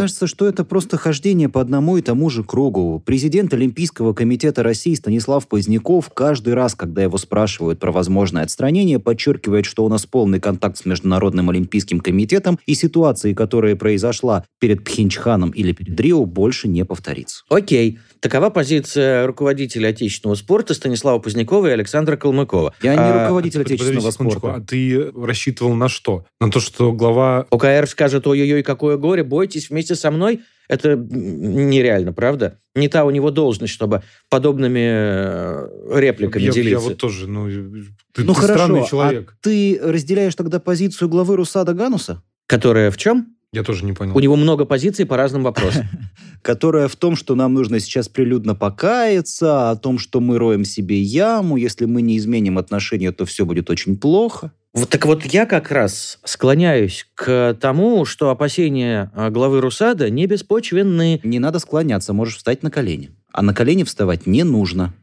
кажется, 0.00 0.26
что 0.26 0.46
это 0.46 0.64
просто 0.64 0.96
хождение 0.96 1.48
по 1.48 1.60
одному 1.60 1.96
и 1.96 2.02
тому 2.02 2.30
же 2.30 2.44
кругу. 2.44 3.02
Президент 3.04 3.54
Олимпийского 3.54 4.12
комитета 4.12 4.62
России 4.62 4.94
Станислав 4.94 5.46
Поздняков 5.46 6.10
каждый 6.14 6.54
раз, 6.54 6.71
когда 6.74 7.02
его 7.02 7.18
спрашивают 7.18 7.78
про 7.78 7.92
возможное 7.92 8.42
отстранение, 8.42 8.98
подчеркивает, 8.98 9.66
что 9.66 9.84
у 9.84 9.88
нас 9.88 10.06
полный 10.06 10.40
контакт 10.40 10.78
с 10.78 10.84
Международным 10.84 11.50
Олимпийским 11.50 12.00
комитетом 12.00 12.58
и 12.66 12.74
ситуации, 12.74 13.34
которая 13.34 13.76
произошла 13.76 14.44
перед 14.60 14.84
Пхенчханом 14.84 15.50
или 15.50 15.72
перед 15.72 15.98
Рио, 15.98 16.24
больше 16.24 16.68
не 16.68 16.84
повторится. 16.84 17.44
Окей. 17.48 17.98
Такова 18.20 18.50
позиция 18.50 19.26
руководителя 19.26 19.88
отечественного 19.88 20.36
спорта 20.36 20.74
Станислава 20.74 21.18
Позднякова 21.18 21.66
и 21.66 21.70
Александра 21.70 22.16
Калмыкова. 22.16 22.74
Я 22.82 22.94
не 22.94 23.00
А, 23.00 23.24
руководитель 23.24 23.62
Подожди 23.64 23.74
отечественного 23.84 24.10
спорта. 24.12 24.54
а 24.54 24.60
ты 24.60 25.10
рассчитывал 25.10 25.74
на 25.74 25.88
что? 25.88 26.24
На 26.40 26.50
то, 26.50 26.60
что 26.60 26.92
глава... 26.92 27.46
ОКР 27.50 27.86
скажет, 27.88 28.26
ой-ой-ой, 28.26 28.62
какое 28.62 28.96
горе, 28.96 29.24
бойтесь 29.24 29.70
вместе 29.70 29.94
со 29.96 30.10
мной. 30.10 30.40
Это 30.68 30.96
нереально, 30.96 32.12
правда? 32.12 32.58
Не 32.74 32.88
та 32.88 33.04
у 33.04 33.10
него 33.10 33.30
должность, 33.30 33.72
чтобы 33.72 34.02
подобными 34.30 34.80
э, 34.80 36.00
репликами 36.00 36.42
Я, 36.42 36.48
я 36.48 36.52
делиться. 36.52 36.88
вот 36.88 36.98
тоже, 36.98 37.28
ну, 37.28 37.48
ты, 38.12 38.24
Ну 38.24 38.34
ты 38.34 38.40
хорошо, 38.40 38.54
странный 38.54 38.82
а 38.82 38.86
человек. 38.86 39.36
ты 39.40 39.78
разделяешь 39.82 40.34
тогда 40.34 40.60
позицию 40.60 41.08
главы 41.08 41.36
Русада 41.36 41.74
Гануса? 41.74 42.22
Которая 42.46 42.90
в 42.90 42.96
чем? 42.96 43.36
Я 43.52 43.62
тоже 43.64 43.84
не 43.84 43.92
понял. 43.92 44.16
У 44.16 44.20
него 44.20 44.36
много 44.36 44.64
позиций 44.64 45.04
по 45.04 45.16
разным 45.16 45.42
вопросам. 45.42 45.86
которая 46.42 46.88
в 46.88 46.96
том, 46.96 47.16
что 47.16 47.34
нам 47.34 47.54
нужно 47.54 47.80
сейчас 47.80 48.08
прилюдно 48.08 48.54
покаяться, 48.54 49.70
о 49.70 49.76
том, 49.76 49.98
что 49.98 50.20
мы 50.20 50.38
роем 50.38 50.64
себе 50.64 51.00
яму, 51.00 51.56
если 51.56 51.84
мы 51.84 52.02
не 52.02 52.18
изменим 52.18 52.58
отношения, 52.58 53.12
то 53.12 53.24
все 53.24 53.46
будет 53.46 53.70
очень 53.70 53.96
плохо. 53.96 54.52
Вот 54.74 54.88
так 54.88 55.04
вот 55.04 55.24
я 55.26 55.44
как 55.44 55.70
раз 55.70 56.18
склоняюсь 56.24 57.06
к 57.14 57.56
тому, 57.60 58.06
что 58.06 58.30
опасения 58.30 59.10
э, 59.14 59.28
главы 59.28 59.60
Русада 59.60 60.08
не 60.08 60.26
беспочвенны. 60.26 61.20
Не 61.22 61.38
надо 61.38 61.58
склоняться, 61.58 62.14
можешь 62.14 62.38
встать 62.38 62.62
на 62.62 62.70
колени. 62.70 63.10
А 63.32 63.42
на 63.42 63.52
колени 63.52 63.84
вставать 63.84 64.26
не 64.26 64.44
нужно. 64.44 64.94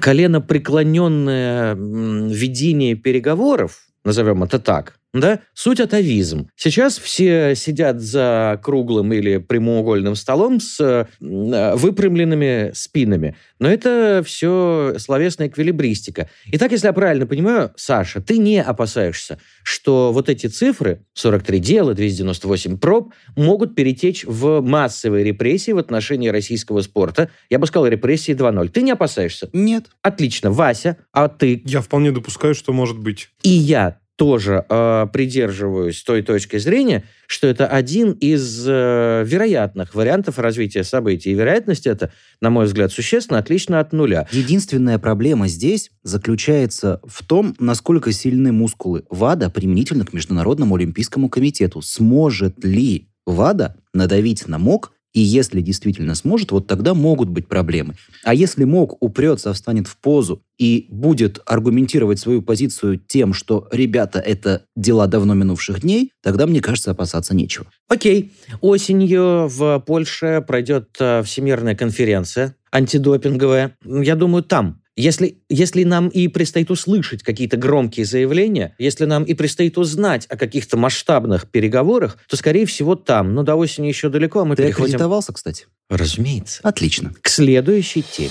Колено 0.00 0.40
преклоненное 0.40 1.74
ведение 1.74 2.94
переговоров, 2.94 3.80
назовем 4.02 4.44
это 4.44 4.58
так, 4.58 4.98
да, 5.14 5.40
суть 5.54 5.80
атовизм. 5.80 6.50
Сейчас 6.54 6.98
все 6.98 7.54
сидят 7.54 8.00
за 8.00 8.60
круглым 8.62 9.12
или 9.14 9.38
прямоугольным 9.38 10.14
столом 10.14 10.60
с 10.60 10.78
э, 10.80 11.06
выпрямленными 11.18 12.72
спинами. 12.74 13.34
Но 13.58 13.70
это 13.70 14.22
все 14.24 14.96
словесная 14.98 15.48
эквилибристика. 15.48 16.28
Итак, 16.52 16.72
если 16.72 16.88
я 16.88 16.92
правильно 16.92 17.26
понимаю, 17.26 17.72
Саша, 17.76 18.20
ты 18.20 18.36
не 18.36 18.62
опасаешься, 18.62 19.38
что 19.62 20.12
вот 20.12 20.28
эти 20.28 20.46
цифры, 20.46 21.06
43 21.14 21.58
дела, 21.58 21.94
298 21.94 22.76
проб, 22.76 23.14
могут 23.34 23.74
перетечь 23.74 24.24
в 24.26 24.60
массовые 24.60 25.24
репрессии 25.24 25.72
в 25.72 25.78
отношении 25.78 26.28
российского 26.28 26.82
спорта. 26.82 27.30
Я 27.48 27.58
бы 27.58 27.66
сказал, 27.66 27.86
репрессии 27.86 28.34
2.0. 28.34 28.68
Ты 28.68 28.82
не 28.82 28.90
опасаешься? 28.90 29.48
Нет. 29.54 29.86
Отлично. 30.02 30.50
Вася, 30.50 30.98
а 31.12 31.28
ты? 31.28 31.62
Я 31.64 31.80
вполне 31.80 32.12
допускаю, 32.12 32.54
что 32.54 32.74
может 32.74 32.98
быть. 32.98 33.30
И 33.42 33.48
я 33.48 33.98
тоже 34.18 34.64
э, 34.68 35.06
придерживаюсь 35.12 36.02
той 36.02 36.22
точки 36.22 36.58
зрения, 36.58 37.04
что 37.28 37.46
это 37.46 37.68
один 37.68 38.12
из 38.12 38.66
э, 38.66 39.22
вероятных 39.24 39.94
вариантов 39.94 40.40
развития 40.40 40.82
событий. 40.82 41.30
И 41.30 41.34
вероятность 41.34 41.86
это, 41.86 42.10
на 42.40 42.50
мой 42.50 42.66
взгляд, 42.66 42.90
существенно 42.90 43.38
отлично 43.38 43.78
от 43.78 43.92
нуля. 43.92 44.26
Единственная 44.32 44.98
проблема 44.98 45.46
здесь 45.46 45.92
заключается 46.02 47.00
в 47.06 47.24
том, 47.24 47.54
насколько 47.60 48.10
сильны 48.10 48.50
мускулы 48.50 49.04
ВАДА 49.08 49.50
применительно 49.50 50.04
к 50.04 50.12
Международному 50.12 50.74
Олимпийскому 50.74 51.28
комитету. 51.28 51.80
Сможет 51.80 52.64
ли 52.64 53.08
ВАДА 53.24 53.76
надавить 53.94 54.48
на 54.48 54.58
МОК 54.58 54.90
И 55.12 55.20
если 55.20 55.60
действительно 55.60 56.14
сможет, 56.14 56.52
вот 56.52 56.66
тогда 56.66 56.94
могут 56.94 57.28
быть 57.28 57.48
проблемы. 57.48 57.94
А 58.24 58.34
если 58.34 58.64
МОК 58.64 59.02
упрется, 59.02 59.52
встанет 59.52 59.86
в 59.86 59.96
позу 59.96 60.42
и 60.58 60.86
будет 60.90 61.40
аргументировать 61.46 62.18
свою 62.18 62.42
позицию 62.42 62.98
тем, 62.98 63.32
что, 63.32 63.68
ребята, 63.72 64.18
это 64.18 64.64
дела 64.76 65.06
давно 65.06 65.34
минувших 65.34 65.80
дней, 65.80 66.12
тогда, 66.22 66.46
мне 66.46 66.60
кажется, 66.60 66.90
опасаться 66.90 67.34
нечего. 67.34 67.66
Окей. 67.88 68.32
Осенью 68.60 69.48
в 69.48 69.82
Польше 69.86 70.44
пройдет 70.46 70.88
э, 71.00 71.22
всемирная 71.22 71.74
конференция 71.74 72.54
антидопинговая. 72.70 73.76
Я 73.84 74.14
думаю, 74.14 74.42
там 74.42 74.82
если, 74.98 75.38
если 75.48 75.84
нам 75.84 76.08
и 76.08 76.26
предстоит 76.28 76.70
услышать 76.70 77.22
какие-то 77.22 77.56
громкие 77.56 78.04
заявления, 78.04 78.74
если 78.78 79.04
нам 79.04 79.22
и 79.22 79.34
предстоит 79.34 79.78
узнать 79.78 80.26
о 80.26 80.36
каких-то 80.36 80.76
масштабных 80.76 81.48
переговорах, 81.48 82.18
то, 82.28 82.36
скорее 82.36 82.66
всего, 82.66 82.96
там. 82.96 83.34
Но 83.34 83.44
до 83.44 83.54
осени 83.54 83.86
еще 83.86 84.08
далеко, 84.08 84.40
а 84.40 84.44
мы 84.44 84.56
Ты 84.56 84.64
переходим... 84.64 84.86
аккредитовался, 84.86 85.32
кстати? 85.32 85.66
Разумеется. 85.88 86.60
Отлично. 86.64 87.12
К 87.22 87.28
следующей 87.28 88.02
теме. 88.02 88.30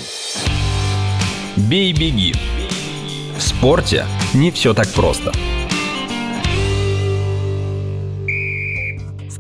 Бей-беги. 1.69 2.33
В 3.38 3.41
спорте 3.41 4.05
не 4.33 4.51
все 4.51 4.74
так 4.74 4.89
просто. 4.89 5.31
В 5.31 5.57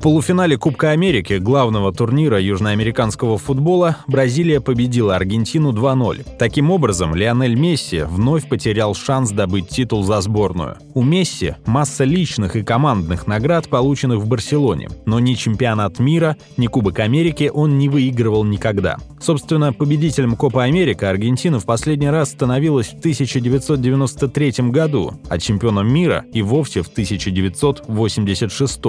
полуфинале 0.07 0.57
Кубка 0.57 0.91
Америки, 0.91 1.33
главного 1.33 1.91
турнира 1.91 2.39
южноамериканского 2.39 3.37
футбола, 3.37 3.97
Бразилия 4.07 4.61
победила 4.61 5.17
Аргентину 5.17 5.73
2-0. 5.73 6.37
Таким 6.39 6.71
образом, 6.71 7.13
Лионель 7.13 7.55
Месси 7.55 8.03
вновь 8.03 8.47
потерял 8.47 8.95
шанс 8.95 9.31
добыть 9.31 9.67
титул 9.67 10.05
за 10.05 10.21
сборную. 10.21 10.77
У 10.93 11.03
Месси 11.03 11.55
масса 11.65 12.05
личных 12.05 12.55
и 12.55 12.63
командных 12.63 13.27
наград, 13.27 13.67
полученных 13.67 14.19
в 14.19 14.29
Барселоне, 14.29 14.87
но 15.05 15.19
ни 15.19 15.33
чемпионат 15.33 15.99
мира, 15.99 16.37
ни 16.55 16.67
Кубок 16.67 16.99
Америки 16.99 17.51
он 17.53 17.77
не 17.77 17.89
выигрывал 17.89 18.45
никогда. 18.45 18.99
Собственно, 19.19 19.73
победителем 19.73 20.37
Копа 20.37 20.63
Америка 20.63 21.09
Аргентина 21.09 21.59
в 21.59 21.65
последний 21.65 22.09
раз 22.09 22.29
становилась 22.29 22.87
в 22.87 22.99
1993 22.99 24.69
году, 24.69 25.15
а 25.27 25.37
чемпионом 25.37 25.91
мира 25.91 26.23
и 26.31 26.41
вовсе 26.41 26.81
в 26.81 26.87
1986. 26.87 28.79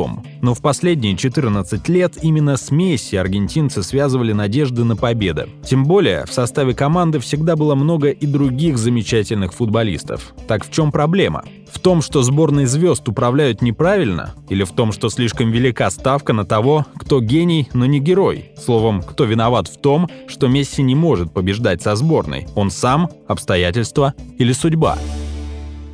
Но 0.43 0.55
в 0.55 0.61
последние 1.09 1.17
14 1.17 1.88
лет 1.88 2.19
именно 2.23 2.57
с 2.57 2.71
Месси 2.71 3.17
аргентинцы 3.17 3.83
связывали 3.83 4.33
надежды 4.33 4.85
на 4.85 4.97
победу. 4.97 5.49
Тем 5.65 5.85
более, 5.85 6.27
в 6.27 6.33
составе 6.33 6.75
команды 6.75 7.19
всегда 7.19 7.57
было 7.57 7.75
много 7.75 8.11
и 8.11 8.27
других 8.27 8.79
замечательных 8.79 9.55
футболистов. 9.55 10.35
Так 10.47 10.65
в 10.65 10.71
чем 10.71 10.93
проблема? 10.93 11.45
В 11.71 11.79
том, 11.79 12.03
что 12.03 12.23
сборные 12.23 12.67
звезд 12.67 13.09
управляют 13.09 13.62
неправильно? 13.62 14.35
Или 14.50 14.65
в 14.65 14.73
том, 14.73 14.93
что 14.93 15.09
слишком 15.09 15.50
велика 15.50 15.91
ставка 15.91 16.33
на 16.33 16.45
того, 16.45 16.87
кто 16.97 17.21
гений, 17.21 17.69
но 17.73 17.87
не 17.87 18.00
герой? 18.00 18.50
Словом, 18.57 19.03
кто 19.03 19.25
виноват 19.25 19.69
в 19.69 19.81
том, 19.81 20.09
что 20.27 20.49
Месси 20.49 20.83
не 20.83 20.95
может 20.95 21.33
побеждать 21.33 21.83
со 21.83 21.95
сборной? 21.97 22.47
Он 22.55 22.71
сам, 22.71 23.09
обстоятельства 23.27 24.15
или 24.38 24.53
судьба? 24.53 24.99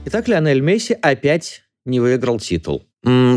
Итак, 0.07 0.29
Лионель 0.29 0.61
Месси 0.61 0.97
опять 1.01 1.63
не 1.85 2.01
выиграл 2.01 2.39
титул. 2.41 2.83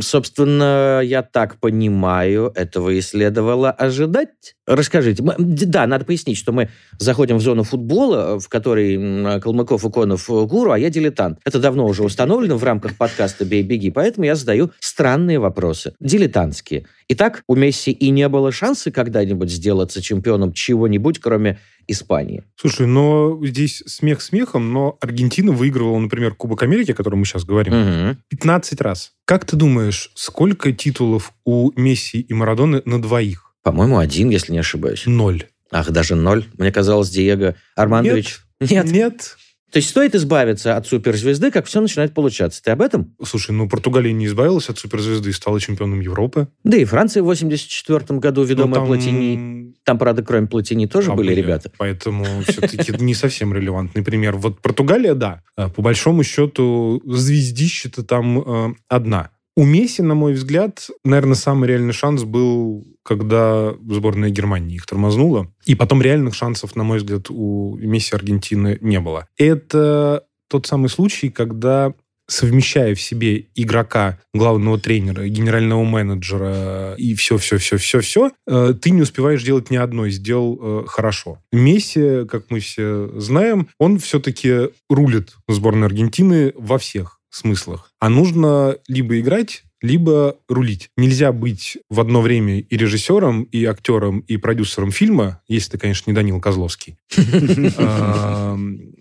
Собственно, 0.02 1.02
я 1.04 1.24
так 1.24 1.60
понимаю, 1.60 2.54
этого 2.56 2.90
и 2.92 3.02
следовало 3.02 3.70
ожидать. 3.70 4.56
Расскажите. 4.66 5.24
Да, 5.38 5.88
надо 5.88 6.06
пояснить, 6.06 6.38
что 6.38 6.54
мы 6.54 6.70
заходим 7.00 7.38
в 7.38 7.42
зону 7.42 7.64
футбола, 7.64 8.40
в 8.40 8.48
которой 8.48 9.40
Калмыков 9.42 9.84
и 9.86 9.90
Конов 9.90 10.30
э, 10.30 10.46
гуру, 10.46 10.72
а 10.72 10.80
я 10.80 10.90
дилетант. 10.90 11.40
Это 11.46 11.60
давно 11.60 11.86
уже 11.86 12.04
установлено 12.04 12.58
в 12.58 12.64
рамках 12.64 12.96
подкаста 12.96 13.44
«Бей-беги», 13.46 13.92
поэтому 13.92 14.26
я 14.26 14.36
задаю 14.36 14.72
странные 14.80 15.40
вопросы, 15.40 15.94
дилетантские. 16.00 16.86
Итак, 17.10 17.44
у 17.48 17.56
Месси 17.56 17.92
и 17.92 18.10
не 18.10 18.28
было 18.30 18.52
шанса 18.52 18.92
когда-нибудь 18.92 19.50
сделаться 19.50 20.02
чемпионом 20.02 20.54
чего-нибудь, 20.54 21.20
кроме 21.20 21.60
Испании. 21.88 22.44
Слушай, 22.56 22.88
но 22.88 23.40
здесь 23.46 23.84
смех 23.86 24.22
смехом, 24.22 24.72
но 24.74 24.98
Аргентина 25.02 25.52
выигрывала, 25.52 26.00
например, 26.00 26.36
Кубок 26.36 26.64
Америки, 26.64 26.92
о 26.92 26.96
котором 26.96 27.20
мы 27.20 27.26
сейчас 27.26 27.46
говорим, 27.46 27.74
Мгм. 27.74 28.18
15 28.30 28.82
раз. 28.82 29.14
Как 29.26 29.46
ты 29.46 29.56
думаешь, 29.56 30.12
сколько 30.16 30.72
титулов 30.72 31.34
у 31.46 31.72
Месси 31.80 32.20
и 32.20 32.34
Марадоны 32.34 32.82
на 32.86 33.02
двоих? 33.02 33.54
По-моему, 33.64 33.98
один, 33.98 34.30
если 34.30 34.52
не 34.52 34.60
ошибаюсь. 34.60 35.04
Ноль. 35.06 35.46
Ах, 35.72 35.92
даже 35.92 36.16
ноль. 36.16 36.46
Мне 36.58 36.72
казалось, 36.72 37.10
Диего 37.10 37.56
Армандович... 37.76 38.40
Нет. 38.60 38.86
Нет. 38.92 39.38
То 39.72 39.78
есть 39.78 39.90
стоит 39.90 40.16
избавиться 40.16 40.78
от 40.78 40.88
суперзвезды, 40.88 41.52
как 41.52 41.66
все 41.66 41.82
начинает 41.82 42.14
получаться. 42.14 42.64
Ты 42.64 42.72
об 42.72 42.82
этом? 42.82 43.14
Слушай, 43.24 43.52
ну 43.52 43.68
Португалия 43.68 44.14
не 44.14 44.26
избавилась 44.28 44.70
от 44.70 44.80
суперзвезды 44.80 45.30
и 45.30 45.34
стала 45.34 45.60
чемпионом 45.60 46.00
Европы. 46.00 46.48
Да 46.64 46.78
и 46.78 46.86
Франция 46.86 47.22
в 47.22 47.26
84 47.26 48.20
году, 48.20 48.42
Ну, 48.42 48.48
ведомая 48.48 48.76
там- 48.76 48.88
Платини. 48.88 49.74
Там, 49.84 49.98
правда, 49.98 50.22
кроме 50.24 50.48
Платини 50.48 50.86
тоже 50.86 51.12
А, 51.12 51.16
были 51.16 51.30
были. 51.30 51.42
ребята. 51.42 51.72
Поэтому 51.78 52.24
все-таки 52.48 52.94
не 53.04 53.14
совсем 53.14 53.54
релевантный 53.54 54.04
пример. 54.04 54.36
Вот 54.38 54.62
Португалия, 54.62 55.14
да. 55.16 55.42
А, 55.56 55.70
По 55.70 55.82
большому 55.82 56.24
счету, 56.24 57.02
звездища-то 57.06 58.04
там 58.04 58.40
э, 58.40 58.74
одна. 58.88 59.32
У 59.58 59.66
Месси, 59.66 60.04
на 60.04 60.14
мой 60.14 60.34
взгляд, 60.34 60.88
наверное, 61.04 61.34
самый 61.34 61.68
реальный 61.68 61.92
шанс 61.92 62.24
был, 62.24 62.86
когда 63.02 63.74
сборная 63.90 64.30
Германии 64.30 64.76
их 64.76 64.86
тормознула. 64.86 65.52
И 65.66 65.74
потом 65.74 66.00
реальных 66.00 66.36
шансов, 66.36 66.76
на 66.76 66.84
мой 66.84 67.00
взгляд, 67.00 67.32
у 67.32 67.76
Месси 67.78 68.14
Аргентины 68.14 68.78
не 68.82 69.00
было. 69.00 69.28
Это 69.36 70.26
тот 70.48 70.68
самый 70.68 70.90
случай, 70.90 71.32
когда 71.32 71.96
совмещая 72.28 72.94
в 72.94 73.02
себе 73.02 73.48
игрока, 73.56 74.20
главного 74.32 74.78
тренера, 74.80 75.28
генерального 75.28 75.84
менеджера 75.84 76.94
и 76.96 77.16
все-все-все-все-все, 77.16 78.34
э, 78.46 78.74
ты 78.80 78.92
не 78.92 79.02
успеваешь 79.02 79.44
делать 79.44 79.72
ни 79.72 79.78
одно 79.78 80.06
из 80.06 80.20
дел 80.20 80.60
э, 80.62 80.84
хорошо. 80.86 81.40
Месси, 81.52 82.28
как 82.30 82.52
мы 82.52 82.60
все 82.60 83.10
знаем, 83.20 83.70
он 83.80 83.98
все-таки 83.98 84.70
рулит 84.88 85.36
сборной 85.48 85.88
Аргентины 85.88 86.54
во 86.56 86.78
всех 86.78 87.17
смыслах. 87.38 87.92
А 88.00 88.10
нужно 88.10 88.78
либо 88.88 89.20
играть, 89.20 89.64
либо 89.82 90.38
рулить. 90.48 90.90
Нельзя 90.98 91.32
быть 91.32 91.78
в 91.90 92.00
одно 92.00 92.22
время 92.22 92.60
и 92.60 92.78
режиссером, 92.78 93.44
и 93.44 93.64
актером, 93.66 94.20
и 94.22 94.38
продюсером 94.38 94.92
фильма, 94.92 95.42
если 95.48 95.72
ты, 95.72 95.78
конечно, 95.78 96.10
не 96.10 96.16
Данил 96.16 96.42
Козловский. 96.42 96.98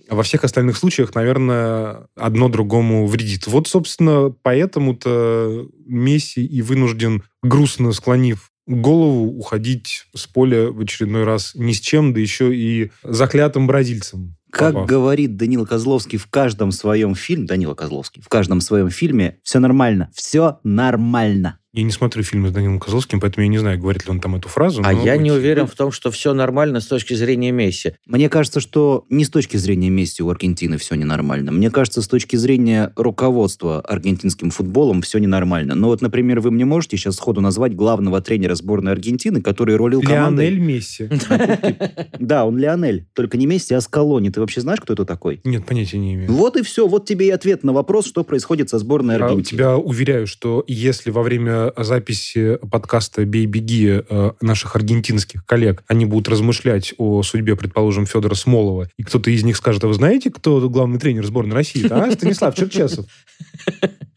А 0.09 0.15
во 0.15 0.23
всех 0.23 0.45
остальных 0.45 0.77
случаях, 0.77 1.17
наверное, 1.17 2.07
одно 2.15 2.49
другому 2.49 3.09
вредит. 3.09 3.49
Вот, 3.49 3.67
собственно, 3.67 4.33
поэтому-то 4.43 5.67
Месси 5.85 6.47
и 6.47 6.63
вынужден, 6.63 7.25
грустно 7.43 7.91
склонив 7.91 8.53
голову, 8.69 9.27
уходить 9.37 10.07
с 10.15 10.27
поля 10.27 10.71
в 10.71 10.81
очередной 10.81 11.25
раз 11.25 11.53
ни 11.55 11.73
с 11.73 11.81
чем, 11.81 12.13
да 12.13 12.21
еще 12.21 12.55
и 12.55 12.91
заклятым 13.03 13.67
бразильцем. 13.67 14.37
Как 14.57 14.87
говорит 14.87 15.37
Данила 15.37 15.65
Козловский 15.65 16.19
в 16.19 16.27
каждом 16.29 16.73
своем 16.73 17.15
фильме, 17.15 17.47
Данила 17.47 17.75
Козловский, 17.75 18.23
в 18.23 18.29
каждом 18.29 18.61
своем 18.61 18.91
фильме, 18.91 19.39
все 19.43 19.59
нормально, 19.59 20.11
все 20.15 20.59
нормально. 20.65 21.59
Я 21.77 21.83
не 21.83 21.91
смотрю 21.91 22.23
фильмы 22.23 22.49
с 22.49 22.53
Данилом 22.53 22.81
Козловским, 22.81 23.21
поэтому 23.21 23.45
я 23.45 23.49
не 23.51 23.59
знаю, 23.59 23.79
говорит 23.79 24.07
ли 24.07 24.11
он 24.11 24.19
там 24.19 24.35
эту 24.35 24.49
фразу. 24.49 24.81
А 24.83 24.95
я 24.95 25.19
не 25.19 25.29
окей. 25.29 25.41
уверен 25.41 25.67
в 25.67 25.75
том, 25.75 25.93
что 25.93 26.11
все 26.11 26.33
нормально 26.33 26.81
с 26.81 26.87
точки 26.87 27.13
зрения 27.13 27.53
Месси. 27.53 27.93
Мне 28.07 28.31
кажется, 28.31 28.61
что 28.61 29.05
не 29.11 29.27
с 29.27 29.29
точки 29.29 29.59
зрения 29.59 29.91
Месси 29.91 30.23
у 30.23 30.31
Аргентины 30.31 30.79
все 30.79 30.95
ненормально. 30.95 31.53
Мне 31.53 31.71
кажется, 31.71 32.01
с 32.01 32.09
точки 32.09 32.37
зрения 32.37 32.95
руководства 32.97 33.83
аргентинским 33.83 34.51
футболом 34.53 35.03
все 35.03 35.19
ненормально. 35.19 35.75
Но 35.75 35.89
вот, 35.89 36.01
например, 36.01 36.41
вы 36.41 36.51
мне 36.51 36.65
можете 36.65 36.97
сейчас 36.97 37.17
сходу 37.17 37.43
назвать 37.43 37.77
главного 37.77 38.23
тренера 38.23 38.55
сборной 38.55 38.93
Аргентины, 38.93 39.43
который 39.43 39.77
рулил 39.77 40.01
командой... 40.01 40.49
Лионель 40.49 40.61
Месси. 40.61 41.11
Да, 42.19 42.47
он 42.47 42.57
Лионель. 42.57 43.07
Только 43.13 43.37
не 43.37 43.45
Месси, 43.45 43.75
а 43.75 43.83
Скалони. 43.83 44.31
Ты 44.31 44.41
вообще 44.47 44.61
знаешь, 44.61 44.81
кто 44.81 44.95
это 44.95 45.05
такой? 45.05 45.41
Нет, 45.45 45.67
понятия 45.67 45.99
не 45.99 46.15
имею. 46.15 46.33
Вот 46.33 46.57
и 46.57 46.63
все. 46.63 46.87
Вот 46.87 47.05
тебе 47.07 47.27
и 47.27 47.31
ответ 47.31 47.65
на 47.65 47.73
вопрос, 47.73 48.07
что 48.07 48.25
происходит 48.25 48.71
со 48.71 48.79
сборной 48.79 49.19
Я 49.19 49.25
Аргентины. 49.25 49.45
тебя 49.45 49.77
уверяю, 49.77 50.27
что 50.27 50.65
если 50.67 51.11
во 51.11 51.23
время 51.23 51.73
записи 51.77 52.59
подкаста 52.71 53.25
«Бей-беги» 53.25 54.03
э, 54.09 54.31
наших 54.41 54.77
аргентинских 54.77 55.45
коллег 55.45 55.83
они 55.89 56.05
будут 56.05 56.29
размышлять 56.29 56.95
о 56.99 57.23
судьбе, 57.23 57.57
предположим, 57.57 58.07
Федора 58.07 58.35
Смолова, 58.35 58.89
и 58.97 59.03
кто-то 59.03 59.31
из 59.31 59.45
них 59.45 59.57
скажет, 59.57 59.85
а 59.85 59.89
вы 59.89 59.95
знаете, 59.95 60.31
кто 60.31 60.69
главный 60.69 60.99
тренер 60.99 61.27
сборной 61.27 61.55
России? 61.55 61.87
А, 61.91 62.11
Станислав 62.13 62.55
Черчесов. 62.55 63.07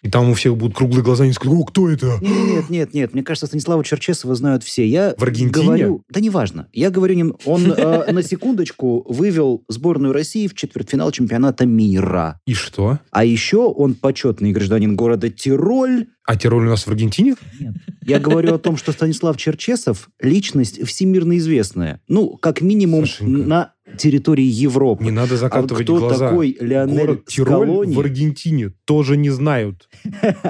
И 0.09 0.11
там 0.11 0.31
у 0.31 0.33
всех 0.33 0.57
будут 0.57 0.75
круглые 0.75 1.03
глаза, 1.03 1.23
и 1.23 1.27
они 1.27 1.33
скажут, 1.33 1.53
о, 1.55 1.63
кто 1.65 1.87
это? 1.87 2.17
Нет, 2.19 2.71
нет, 2.71 2.95
нет. 2.95 3.13
Мне 3.13 3.21
кажется, 3.21 3.45
Станислава 3.45 3.83
Черчесова 3.83 4.33
знают 4.33 4.63
все. 4.63 4.83
Я 4.87 5.13
В 5.15 5.21
Аргентине? 5.21 5.51
говорю... 5.63 6.03
Да 6.09 6.19
неважно. 6.19 6.67
Я 6.73 6.89
говорю, 6.89 7.13
не- 7.13 7.33
он 7.45 7.71
э, 7.71 8.11
на 8.11 8.23
секундочку 8.23 9.05
вывел 9.07 9.63
сборную 9.67 10.11
России 10.11 10.47
в 10.47 10.55
четвертьфинал 10.55 11.11
чемпионата 11.11 11.67
мира. 11.67 12.39
И 12.47 12.55
что? 12.55 12.97
А 13.11 13.23
еще 13.23 13.57
он 13.57 13.93
почетный 13.93 14.51
гражданин 14.51 14.95
города 14.95 15.29
Тироль. 15.29 16.07
А 16.25 16.35
Тироль 16.35 16.65
у 16.65 16.69
нас 16.69 16.85
в 16.85 16.87
Аргентине? 16.87 17.35
Я 18.03 18.19
говорю 18.19 18.55
о 18.55 18.57
том, 18.57 18.77
что 18.77 18.91
Станислав 18.91 19.37
Черчесов– 19.37 20.09
личность 20.19 20.83
всемирно 20.87 21.37
известная. 21.37 22.01
Ну, 22.07 22.35
как 22.37 22.61
минимум, 22.61 23.05
Сашенька. 23.05 23.47
на 23.47 23.73
территории 23.97 24.45
Европы. 24.45 25.03
Не 25.03 25.11
надо 25.11 25.35
А 25.35 25.37
закатывать 25.37 25.83
кто 25.83 25.97
глаза. 25.99 26.29
такой 26.29 26.57
Леонель 26.59 26.99
Город 26.99 27.25
Тироль 27.25 27.47
Скалони? 27.47 27.95
в 27.95 27.99
Аргентине 27.99 28.73
тоже 28.85 29.17
не 29.17 29.29
знают. 29.29 29.89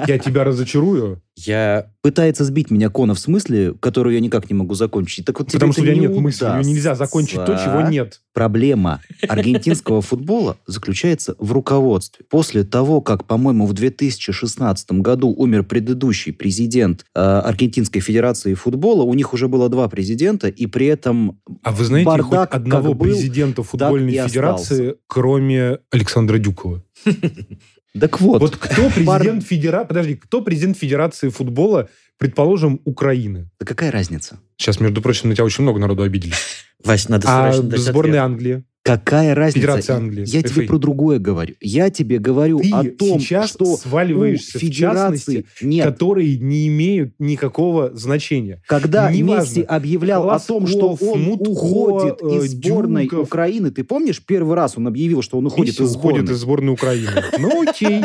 Я 0.06 0.18
тебя 0.18 0.44
разочарую. 0.44 1.22
Я... 1.46 1.90
Пытается 2.02 2.44
сбить 2.44 2.70
меня 2.70 2.88
Кона 2.88 3.14
в 3.14 3.18
смысле, 3.18 3.74
которую 3.74 4.14
я 4.14 4.20
никак 4.20 4.48
не 4.48 4.54
могу 4.54 4.74
закончить. 4.74 5.26
Так 5.26 5.38
вот 5.38 5.52
Потому 5.52 5.72
что 5.72 5.82
у 5.82 5.84
тебя 5.84 5.94
не 5.94 6.00
нет 6.00 6.16
мысли, 6.16 6.44
ее 6.46 6.64
нельзя 6.64 6.94
закончить 6.94 7.44
то, 7.44 7.56
чего 7.56 7.76
удастся. 7.76 7.92
нет. 7.92 8.20
Проблема 8.32 9.00
аргентинского 9.28 10.00
футбола 10.00 10.56
заключается 10.66 11.34
в 11.38 11.52
руководстве. 11.52 12.24
После 12.30 12.64
того, 12.64 13.00
как, 13.00 13.26
по-моему, 13.26 13.66
в 13.66 13.74
2016 13.74 14.92
году 14.92 15.28
умер 15.28 15.64
предыдущий 15.64 16.32
президент 16.32 17.04
э, 17.14 17.20
Аргентинской 17.20 18.00
Федерации 18.00 18.54
футбола, 18.54 19.02
у 19.02 19.12
них 19.14 19.34
уже 19.34 19.48
было 19.48 19.68
два 19.68 19.88
президента, 19.88 20.48
и 20.48 20.66
при 20.66 20.86
этом 20.86 21.38
А 21.62 21.72
вы 21.72 21.84
знаете 21.84 22.06
Бардак 22.06 22.52
хоть 22.52 22.60
одного 22.60 22.94
был, 22.94 23.10
президента 23.10 23.62
футбольной 23.62 24.26
федерации, 24.26 24.94
кроме 25.06 25.78
Александра 25.90 26.38
Дюкова? 26.38 26.82
Так 27.98 28.20
вот, 28.20 28.40
Вот 28.40 28.56
кто 28.56 28.90
президент 28.94 29.44
федера... 29.44 29.84
Подожди, 29.84 30.14
кто 30.16 30.42
президент 30.42 30.76
Федерации 30.76 31.28
футбола, 31.28 31.88
предположим, 32.18 32.80
Украины? 32.84 33.50
да 33.58 33.66
какая 33.66 33.90
разница? 33.90 34.38
Сейчас, 34.56 34.78
между 34.80 35.02
прочим, 35.02 35.28
на 35.28 35.34
тебя 35.34 35.44
очень 35.44 35.62
много 35.62 35.80
народу 35.80 36.02
обиделись. 36.02 36.36
Вась, 36.84 37.08
надо 37.08 37.26
А 37.28 37.52
срочно 37.52 37.70
дать 37.70 37.80
сборная 37.80 38.22
ответ. 38.22 38.24
Англии? 38.24 38.64
Какая 38.82 39.34
разница? 39.34 39.58
Федерация 39.58 39.96
Англии, 39.96 40.24
Я 40.26 40.42
тебе 40.42 40.62
FA. 40.62 40.66
про 40.66 40.78
другое 40.78 41.18
говорю. 41.18 41.54
Я 41.60 41.90
тебе 41.90 42.18
говорю 42.18 42.60
Ты 42.60 42.70
о 42.72 42.82
том, 42.84 43.20
сейчас 43.20 43.50
что 43.50 43.76
сваливаешься 43.76 44.56
у 44.56 44.58
в 44.58 44.62
федерации 44.62 45.34
частности, 45.42 45.64
нет. 45.64 45.84
которые 45.86 46.38
не 46.38 46.66
имеют 46.68 47.12
никакого 47.18 47.94
значения. 47.94 48.62
Когда 48.66 49.12
неважно. 49.12 49.42
Месси 49.42 49.62
объявлял 49.62 50.30
о 50.30 50.38
том, 50.40 50.66
что 50.66 50.96
он 50.98 51.20
Мутко, 51.22 51.48
уходит 51.50 52.22
э, 52.22 52.36
из 52.38 52.52
сборной 52.52 53.02
Дюков. 53.04 53.26
Украины, 53.26 53.70
ты 53.70 53.84
помнишь, 53.84 54.22
первый 54.24 54.56
раз 54.56 54.78
он 54.78 54.86
объявил, 54.86 55.20
что 55.20 55.36
он 55.36 55.46
уходит 55.46 55.74
Месси 55.74 55.84
из 55.84 55.90
сборной? 55.90 56.20
уходит 56.20 56.30
из 56.34 56.38
сборной 56.40 56.72
Украины. 56.72 57.10
Ну 57.38 57.62
окей, 57.68 58.02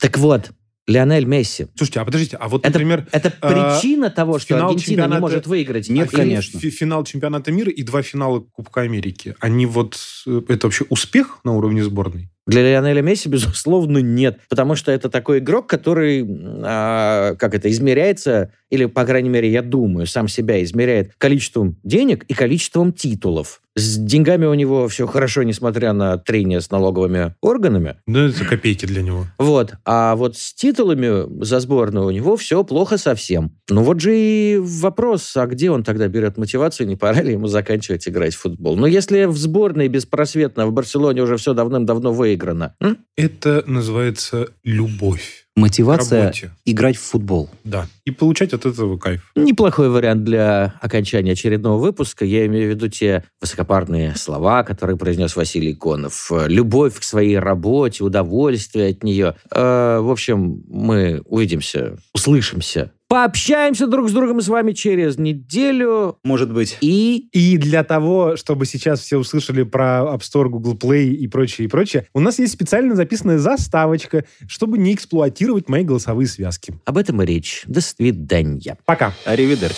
Так 0.00 0.18
вот, 0.18 0.50
Лионель 0.86 1.26
Месси. 1.26 1.66
Слушайте, 1.76 2.00
а 2.00 2.04
подождите, 2.04 2.36
а 2.38 2.48
вот, 2.48 2.62
Это, 2.64 2.72
например, 2.78 3.06
это 3.12 3.32
а, 3.40 3.78
причина 3.78 4.08
того, 4.10 4.38
что 4.38 4.56
Аргентина 4.66 5.06
не 5.06 5.18
может 5.18 5.46
выиграть? 5.46 5.88
Нет, 5.90 6.08
Или- 6.12 6.16
конечно. 6.16 6.58
фи- 6.58 6.70
финал 6.70 7.04
чемпионата 7.04 7.52
мира 7.52 7.70
и 7.70 7.82
два 7.82 8.02
финала 8.02 8.40
Кубка 8.40 8.80
Америки, 8.80 9.34
они 9.40 9.66
вот... 9.66 9.98
э, 10.26 10.40
Это 10.48 10.66
вообще 10.66 10.86
успех 10.88 11.40
на 11.44 11.52
уровне 11.54 11.84
сборной? 11.84 12.30
Для 12.46 12.62
Лионеля 12.62 13.02
Месси, 13.02 13.28
безусловно, 13.28 13.98
нет. 13.98 14.40
Потому 14.48 14.74
что 14.76 14.90
это 14.90 15.10
такой 15.10 15.40
игрок, 15.40 15.66
который, 15.66 16.26
а, 16.64 17.34
как 17.34 17.54
это, 17.54 17.70
измеряется 17.70 18.52
или, 18.70 18.86
по 18.86 19.04
крайней 19.04 19.28
мере, 19.28 19.50
я 19.50 19.62
думаю, 19.62 20.06
сам 20.06 20.28
себя 20.28 20.62
измеряет 20.62 21.12
количеством 21.18 21.76
денег 21.82 22.24
и 22.24 22.34
количеством 22.34 22.92
титулов. 22.92 23.60
С 23.78 23.96
деньгами 23.96 24.44
у 24.44 24.54
него 24.54 24.88
все 24.88 25.06
хорошо, 25.06 25.44
несмотря 25.44 25.92
на 25.92 26.18
трение 26.18 26.60
с 26.60 26.68
налоговыми 26.70 27.36
органами. 27.40 27.96
Да, 28.08 28.26
это 28.26 28.44
копейки 28.44 28.86
для 28.86 29.02
него. 29.02 29.26
Вот. 29.38 29.74
А 29.84 30.16
вот 30.16 30.36
с 30.36 30.52
титулами 30.52 31.44
за 31.44 31.60
сборную 31.60 32.06
у 32.06 32.10
него 32.10 32.36
все 32.36 32.64
плохо 32.64 32.98
совсем. 32.98 33.52
Ну 33.70 33.84
вот 33.84 34.00
же 34.00 34.18
и 34.18 34.58
вопрос, 34.60 35.36
а 35.36 35.46
где 35.46 35.70
он 35.70 35.84
тогда 35.84 36.08
берет 36.08 36.38
мотивацию, 36.38 36.88
не 36.88 36.96
пора 36.96 37.22
ли 37.22 37.34
ему 37.34 37.46
заканчивать 37.46 38.08
играть 38.08 38.34
в 38.34 38.40
футбол? 38.40 38.76
Но 38.76 38.88
если 38.88 39.26
в 39.26 39.36
сборной 39.36 39.86
беспросветно, 39.86 40.66
в 40.66 40.72
Барселоне 40.72 41.22
уже 41.22 41.36
все 41.36 41.54
давным-давно 41.54 42.12
выиграно. 42.12 42.74
М? 42.80 42.98
Это 43.16 43.62
называется 43.66 44.48
любовь. 44.64 45.47
Мотивация 45.58 46.32
играть 46.64 46.96
в 46.96 47.02
футбол. 47.02 47.50
Да. 47.64 47.86
И 48.04 48.10
получать 48.10 48.52
от 48.52 48.64
этого 48.66 48.96
кайф. 48.96 49.30
Неплохой 49.34 49.90
вариант 49.90 50.24
для 50.24 50.74
окончания 50.80 51.32
очередного 51.32 51.78
выпуска. 51.78 52.24
Я 52.24 52.46
имею 52.46 52.66
в 52.66 52.74
виду 52.74 52.88
те 52.88 53.24
высокопарные 53.40 54.14
слова, 54.14 54.62
которые 54.62 54.96
произнес 54.96 55.36
Василий 55.36 55.74
Конов. 55.74 56.30
Любовь 56.46 56.98
к 56.98 57.02
своей 57.02 57.38
работе, 57.38 58.04
удовольствие 58.04 58.90
от 58.90 59.02
нее. 59.02 59.34
Э, 59.50 59.98
в 60.00 60.10
общем, 60.10 60.62
мы 60.68 61.22
увидимся, 61.24 61.98
услышимся, 62.14 62.92
пообщаемся 63.08 63.86
друг 63.86 64.08
с 64.08 64.12
другом 64.12 64.40
с 64.40 64.48
вами 64.48 64.72
через 64.72 65.18
неделю. 65.18 66.18
Может 66.22 66.52
быть. 66.52 66.76
И 66.80 67.28
И 67.32 67.56
для 67.56 67.82
того, 67.82 68.36
чтобы 68.36 68.66
сейчас 68.66 69.00
все 69.00 69.16
услышали 69.16 69.62
про 69.62 70.02
App 70.14 70.20
Store, 70.20 70.48
Google 70.48 70.76
Play 70.76 71.08
и 71.08 71.26
прочее, 71.26 71.66
и 71.66 71.68
прочее, 71.68 72.06
у 72.14 72.20
нас 72.20 72.38
есть 72.38 72.52
специально 72.52 72.94
записанная 72.94 73.38
заставочка, 73.38 74.24
чтобы 74.46 74.78
не 74.78 74.94
эксплуатировать 74.94 75.68
мои 75.68 75.82
голосовые 75.82 76.28
связки. 76.28 76.74
об 76.84 76.98
этом 76.98 77.22
и 77.22 77.26
речь. 77.26 77.62
До 77.66 77.80
свидания. 77.80 78.76
Пока. 78.84 79.14
Аривидерчи. 79.24 79.76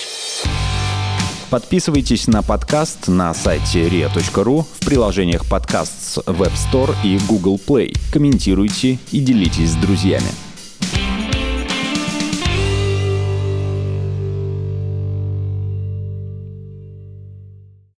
Подписывайтесь 1.51 2.29
на 2.29 2.43
подкаст 2.43 3.09
на 3.09 3.35
сайте 3.35 3.89
ria.ru 3.89 4.63
в 4.63 4.87
приложениях 4.87 5.49
подкаст 5.49 5.93
с 6.01 6.19
Web 6.19 6.53
Store 6.53 6.95
и 7.05 7.19
Google 7.29 7.61
Play. 7.65 7.93
Комментируйте 8.13 8.99
и 9.11 9.21
делитесь 9.21 9.71
с 9.71 9.77
друзьями. 9.77 10.50